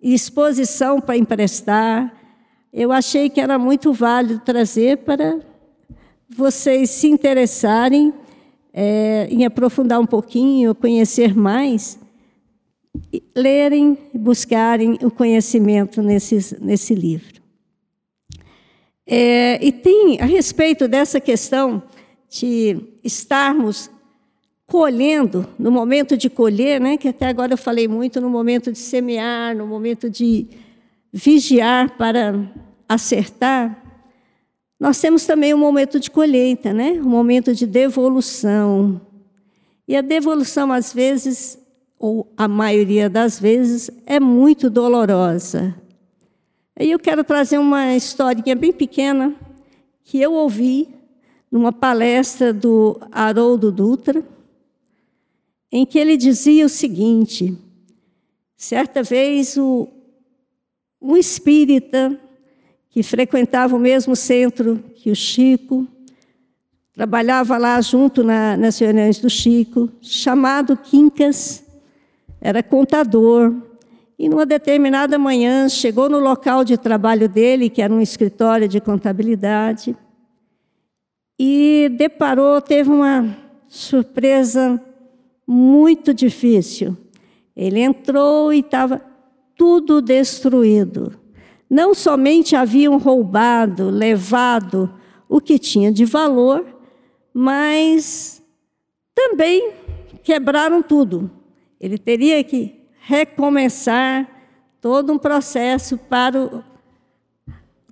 exposição 0.00 1.00
para 1.00 1.16
emprestar. 1.16 2.14
Eu 2.72 2.92
achei 2.92 3.30
que 3.30 3.40
era 3.40 3.58
muito 3.58 3.92
válido 3.92 4.40
trazer 4.44 4.98
para 4.98 5.40
vocês 6.28 6.90
se 6.90 7.08
interessarem 7.08 8.12
é, 8.72 9.26
em 9.30 9.44
aprofundar 9.46 9.98
um 9.98 10.06
pouquinho, 10.06 10.74
conhecer 10.74 11.34
mais, 11.34 11.98
lerem, 13.34 13.96
buscarem 14.12 14.98
o 15.02 15.10
conhecimento 15.10 16.02
nesse, 16.02 16.60
nesse 16.60 16.94
livro. 16.94 17.45
É, 19.06 19.64
e 19.64 19.70
tem, 19.70 20.20
a 20.20 20.24
respeito 20.24 20.88
dessa 20.88 21.20
questão 21.20 21.82
de 22.28 22.76
estarmos 23.04 23.90
colhendo, 24.66 25.46
no 25.58 25.70
momento 25.70 26.16
de 26.16 26.28
colher, 26.28 26.80
né, 26.80 26.96
que 26.96 27.08
até 27.08 27.28
agora 27.28 27.52
eu 27.52 27.58
falei 27.58 27.86
muito, 27.86 28.20
no 28.20 28.28
momento 28.28 28.72
de 28.72 28.78
semear, 28.78 29.56
no 29.56 29.66
momento 29.66 30.10
de 30.10 30.48
vigiar 31.12 31.96
para 31.96 32.34
acertar, 32.88 33.82
nós 34.78 35.00
temos 35.00 35.24
também 35.24 35.54
um 35.54 35.58
momento 35.58 35.98
de 35.98 36.10
colheita, 36.10 36.72
né? 36.72 36.92
um 36.92 37.08
momento 37.08 37.54
de 37.54 37.66
devolução. 37.66 39.00
E 39.88 39.96
a 39.96 40.02
devolução, 40.02 40.70
às 40.70 40.92
vezes, 40.92 41.58
ou 41.98 42.30
a 42.36 42.46
maioria 42.46 43.08
das 43.08 43.40
vezes, 43.40 43.90
é 44.04 44.20
muito 44.20 44.68
dolorosa. 44.68 45.74
Aí 46.78 46.90
eu 46.90 46.98
quero 46.98 47.24
trazer 47.24 47.56
uma 47.56 47.96
historinha 47.96 48.54
bem 48.54 48.70
pequena 48.70 49.34
que 50.04 50.20
eu 50.20 50.34
ouvi 50.34 50.88
numa 51.50 51.72
palestra 51.72 52.52
do 52.52 53.00
Haroldo 53.10 53.72
Dutra, 53.72 54.22
em 55.72 55.86
que 55.86 55.98
ele 55.98 56.18
dizia 56.18 56.66
o 56.66 56.68
seguinte: 56.68 57.56
certa 58.54 59.02
vez 59.02 59.56
o, 59.56 59.88
um 61.00 61.16
espírita 61.16 62.20
que 62.90 63.02
frequentava 63.02 63.74
o 63.74 63.80
mesmo 63.80 64.14
centro 64.14 64.84
que 64.96 65.10
o 65.10 65.16
Chico, 65.16 65.86
trabalhava 66.92 67.56
lá 67.56 67.80
junto 67.80 68.22
na, 68.22 68.54
nas 68.54 68.78
reuniões 68.78 69.18
do 69.18 69.30
Chico, 69.30 69.90
chamado 70.02 70.76
Quincas, 70.76 71.64
era 72.38 72.62
contador. 72.62 73.65
E 74.18 74.28
numa 74.28 74.46
determinada 74.46 75.18
manhã 75.18 75.68
chegou 75.68 76.08
no 76.08 76.18
local 76.18 76.64
de 76.64 76.78
trabalho 76.78 77.28
dele, 77.28 77.68
que 77.68 77.82
era 77.82 77.92
um 77.92 78.00
escritório 78.00 78.66
de 78.66 78.80
contabilidade, 78.80 79.94
e 81.38 81.90
deparou, 81.96 82.60
teve 82.62 82.90
uma 82.90 83.36
surpresa 83.68 84.82
muito 85.46 86.14
difícil. 86.14 86.96
Ele 87.54 87.80
entrou 87.80 88.52
e 88.52 88.60
estava 88.60 89.02
tudo 89.54 90.00
destruído. 90.00 91.18
Não 91.68 91.94
somente 91.94 92.56
haviam 92.56 92.96
roubado, 92.96 93.90
levado 93.90 94.92
o 95.28 95.40
que 95.40 95.58
tinha 95.58 95.92
de 95.92 96.04
valor, 96.04 96.64
mas 97.34 98.42
também 99.14 99.72
quebraram 100.22 100.82
tudo. 100.82 101.30
Ele 101.78 101.98
teria 101.98 102.42
que 102.42 102.75
recomeçar 103.06 104.28
todo 104.80 105.12
um 105.12 105.18
processo 105.18 105.96
para 105.96 106.42
o 106.42 106.64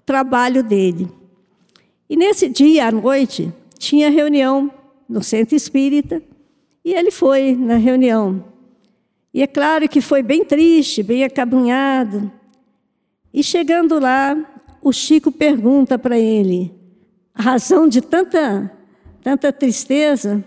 trabalho 0.05 0.61
dele. 0.61 1.09
E 2.11 2.17
nesse 2.17 2.49
dia 2.49 2.89
à 2.89 2.91
noite 2.91 3.53
tinha 3.79 4.11
reunião 4.11 4.69
no 5.09 5.23
centro 5.23 5.55
espírita 5.55 6.21
e 6.85 6.93
ele 6.93 7.13
foi 7.13 7.55
na 7.55 7.77
reunião. 7.77 8.45
E 9.33 9.41
é 9.41 9.47
claro 9.47 9.89
que 9.89 10.01
foi 10.01 10.21
bem 10.21 10.45
triste, 10.45 11.01
bem 11.01 11.23
acabrunhado. 11.23 12.31
E 13.33 13.41
chegando 13.41 14.01
lá, 14.01 14.37
o 14.83 14.93
Chico 14.93 15.31
pergunta 15.31 15.97
para 15.97 16.19
ele 16.19 16.75
a 17.33 17.41
razão 17.41 17.87
de 17.87 18.01
tanta, 18.01 18.69
tanta 19.23 19.53
tristeza. 19.53 20.45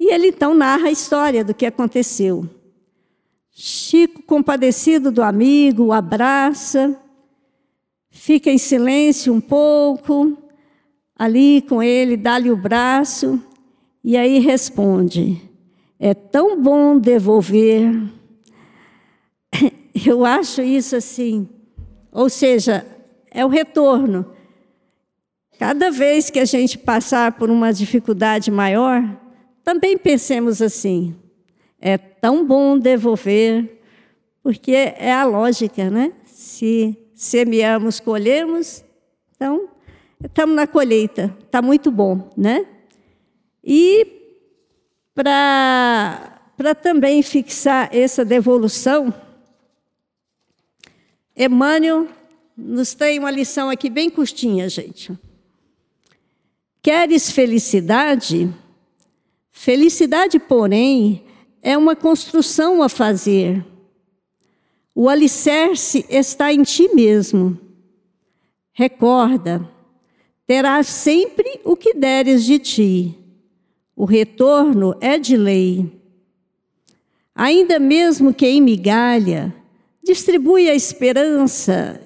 E 0.00 0.12
ele 0.12 0.28
então 0.28 0.52
narra 0.52 0.88
a 0.88 0.92
história 0.92 1.44
do 1.44 1.54
que 1.54 1.64
aconteceu. 1.64 2.57
Chico, 3.60 4.22
compadecido 4.22 5.10
do 5.10 5.22
amigo, 5.22 5.86
o 5.86 5.92
abraça, 5.92 6.96
fica 8.10 8.50
em 8.50 8.58
silêncio 8.58 9.32
um 9.32 9.40
pouco, 9.40 10.38
ali 11.16 11.62
com 11.62 11.82
ele, 11.82 12.16
dá-lhe 12.16 12.50
o 12.50 12.56
braço, 12.56 13.42
e 14.04 14.16
aí 14.16 14.38
responde: 14.38 15.42
É 15.98 16.14
tão 16.14 16.62
bom 16.62 16.98
devolver. 16.98 17.90
Eu 20.06 20.24
acho 20.24 20.62
isso 20.62 20.94
assim 20.94 21.48
ou 22.12 22.28
seja, 22.28 22.84
é 23.30 23.44
o 23.44 23.48
retorno. 23.48 24.26
Cada 25.58 25.90
vez 25.90 26.30
que 26.30 26.38
a 26.38 26.44
gente 26.44 26.78
passar 26.78 27.32
por 27.32 27.50
uma 27.50 27.72
dificuldade 27.72 28.50
maior, 28.50 29.02
também 29.62 29.98
pensemos 29.98 30.62
assim: 30.62 31.14
é 31.80 31.96
tão 31.96 32.44
bom 32.46 32.78
devolver, 32.78 33.80
porque 34.42 34.72
é 34.72 35.12
a 35.12 35.24
lógica, 35.24 35.90
né? 35.90 36.12
Se 36.24 36.96
semeamos, 37.14 38.00
colhemos, 38.00 38.84
então 39.34 39.68
estamos 40.24 40.54
na 40.56 40.66
colheita, 40.66 41.36
está 41.44 41.62
muito 41.62 41.90
bom, 41.90 42.30
né? 42.36 42.66
E 43.62 44.06
para 45.14 46.74
também 46.82 47.22
fixar 47.22 47.88
essa 47.92 48.24
devolução, 48.24 49.12
Emmanuel 51.36 52.08
nos 52.56 52.94
tem 52.94 53.20
uma 53.20 53.30
lição 53.30 53.70
aqui 53.70 53.88
bem 53.88 54.10
curtinha, 54.10 54.68
gente. 54.68 55.16
Queres 56.82 57.30
felicidade? 57.30 58.52
Felicidade, 59.52 60.40
porém, 60.40 61.24
é 61.62 61.76
uma 61.76 61.96
construção 61.96 62.82
a 62.82 62.88
fazer. 62.88 63.64
O 64.94 65.08
alicerce 65.08 66.04
está 66.08 66.52
em 66.52 66.62
ti 66.62 66.88
mesmo. 66.94 67.58
Recorda, 68.72 69.68
terás 70.46 70.86
sempre 70.86 71.60
o 71.64 71.76
que 71.76 71.94
deres 71.94 72.44
de 72.44 72.58
ti. 72.58 73.18
O 73.94 74.04
retorno 74.04 74.96
é 75.00 75.18
de 75.18 75.36
lei. 75.36 75.90
Ainda 77.34 77.78
mesmo 77.78 78.34
que 78.34 78.46
em 78.46 78.60
migalha, 78.60 79.54
distribui 80.02 80.68
a 80.68 80.74
esperança 80.74 82.00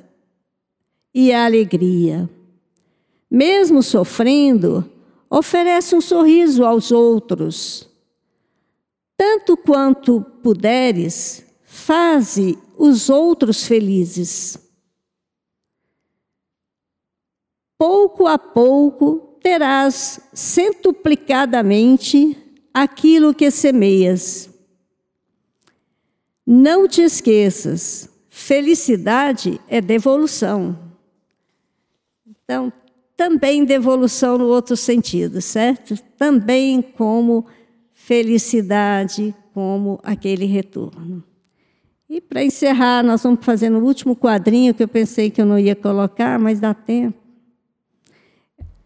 e 1.15 1.33
a 1.33 1.45
alegria. 1.45 2.29
Mesmo 3.31 3.83
sofrendo, 3.83 4.91
oferece 5.31 5.95
um 5.95 6.01
sorriso 6.01 6.65
aos 6.65 6.91
outros. 6.91 7.92
Tanto 9.25 9.57
quanto 9.57 10.21
puderes, 10.43 11.47
faze 11.63 12.59
os 12.77 13.09
outros 13.09 13.65
felizes. 13.65 14.59
Pouco 17.79 18.27
a 18.27 18.37
pouco 18.37 19.39
terás 19.41 20.19
centuplicadamente 20.35 22.37
aquilo 22.75 23.33
que 23.33 23.49
semeias. 23.53 24.51
Não 26.45 26.89
te 26.89 27.03
esqueças, 27.03 28.09
felicidade 28.29 29.61
é 29.69 29.81
devolução. 29.81 30.77
Então, 32.27 32.73
também 33.17 33.65
devolução 33.65 34.37
no 34.37 34.47
outro 34.47 34.77
sentido, 34.77 35.41
certo? 35.41 35.95
Também 36.19 36.83
como 36.83 37.47
felicidade, 38.07 39.35
como 39.53 40.01
aquele 40.03 40.45
retorno. 40.47 41.23
E 42.09 42.21
para 42.21 42.45
encerrar, 42.45 43.03
nós 43.03 43.23
vamos 43.23 43.45
fazer 43.45 43.71
no 43.71 43.81
último 43.81 44.15
quadrinho 44.15 44.75
que 44.75 44.83
eu 44.83 44.88
pensei 44.88 45.31
que 45.31 45.41
eu 45.41 45.47
não 45.47 45.59
ia 45.59 45.75
colocar, 45.75 46.38
mas 46.38 46.61
dá 46.61 46.75
tempo. 46.75 47.19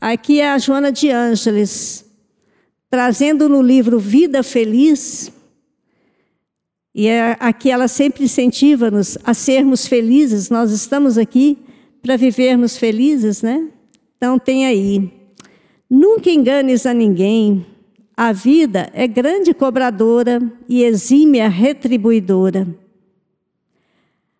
Aqui 0.00 0.40
é 0.40 0.50
a 0.50 0.58
Joana 0.58 0.92
de 0.92 1.10
Ângeles, 1.10 2.04
trazendo 2.88 3.48
no 3.48 3.62
livro 3.62 3.98
Vida 3.98 4.42
Feliz 4.42 5.32
e 6.98 7.08
é, 7.08 7.36
aqui 7.38 7.70
ela 7.70 7.88
sempre 7.88 8.24
incentiva-nos 8.24 9.18
a 9.22 9.34
sermos 9.34 9.86
felizes. 9.86 10.48
Nós 10.48 10.70
estamos 10.70 11.18
aqui 11.18 11.58
para 12.00 12.16
vivermos 12.16 12.78
felizes, 12.78 13.42
né? 13.42 13.68
Então 14.16 14.38
tem 14.38 14.64
aí. 14.64 15.12
Nunca 15.90 16.30
enganes 16.30 16.86
a 16.86 16.94
ninguém. 16.94 17.66
A 18.16 18.32
vida 18.32 18.88
é 18.94 19.06
grande 19.06 19.52
cobradora 19.52 20.40
e 20.66 20.82
exímia 20.82 21.48
retribuidora. 21.48 22.66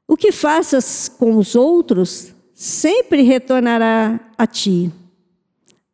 O 0.09 0.17
que 0.17 0.33
faças 0.33 1.11
com 1.11 1.37
os 1.37 1.55
outros 1.55 2.33
sempre 2.55 3.21
retornará 3.21 4.19
a 4.39 4.47
ti. 4.47 4.91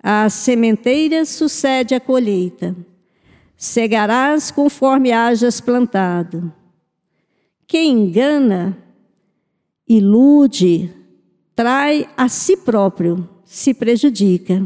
A 0.01 0.31
sementeira 0.31 1.25
sucede 1.25 1.95
a 1.95 2.01
colheita. 2.01 2.77
cegarás 3.57 4.51
conforme 4.51 5.13
hajas 5.13 5.61
plantado. 5.61 6.53
Quem 7.67 7.91
engana, 7.91 8.77
ilude, 9.89 10.93
trai 11.55 12.09
a 12.17 12.29
si 12.29 12.57
próprio, 12.57 13.29
se 13.45 13.73
prejudica. 13.73 14.63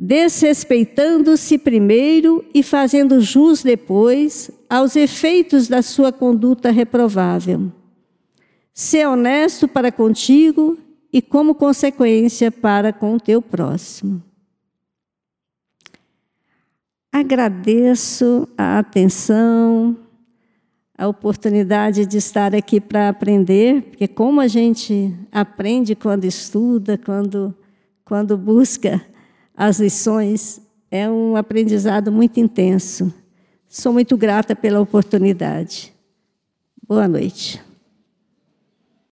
Desrespeitando-se 0.00 1.58
primeiro 1.58 2.44
e 2.54 2.62
fazendo 2.62 3.20
jus 3.20 3.64
depois 3.64 4.48
aos 4.70 4.94
efeitos 4.94 5.66
da 5.66 5.82
sua 5.82 6.12
conduta 6.12 6.70
reprovável. 6.70 7.72
Ser 8.72 9.08
honesto 9.08 9.66
para 9.66 9.90
contigo 9.90 10.78
e, 11.12 11.20
como 11.20 11.52
consequência, 11.52 12.52
para 12.52 12.92
com 12.92 13.16
o 13.16 13.20
teu 13.20 13.42
próximo. 13.42 14.22
Agradeço 17.10 18.46
a 18.56 18.78
atenção, 18.78 19.96
a 20.96 21.08
oportunidade 21.08 22.06
de 22.06 22.18
estar 22.18 22.54
aqui 22.54 22.80
para 22.80 23.08
aprender, 23.08 23.82
porque 23.82 24.06
como 24.06 24.40
a 24.40 24.46
gente 24.46 25.12
aprende 25.32 25.96
quando 25.96 26.24
estuda, 26.24 26.96
quando, 26.96 27.52
quando 28.04 28.38
busca 28.38 29.04
as 29.58 29.80
lições, 29.80 30.60
é 30.88 31.10
um 31.10 31.34
aprendizado 31.34 32.12
muito 32.12 32.38
intenso. 32.38 33.12
Sou 33.68 33.92
muito 33.92 34.16
grata 34.16 34.54
pela 34.54 34.80
oportunidade. 34.80 35.92
Boa 36.86 37.08
noite. 37.08 37.60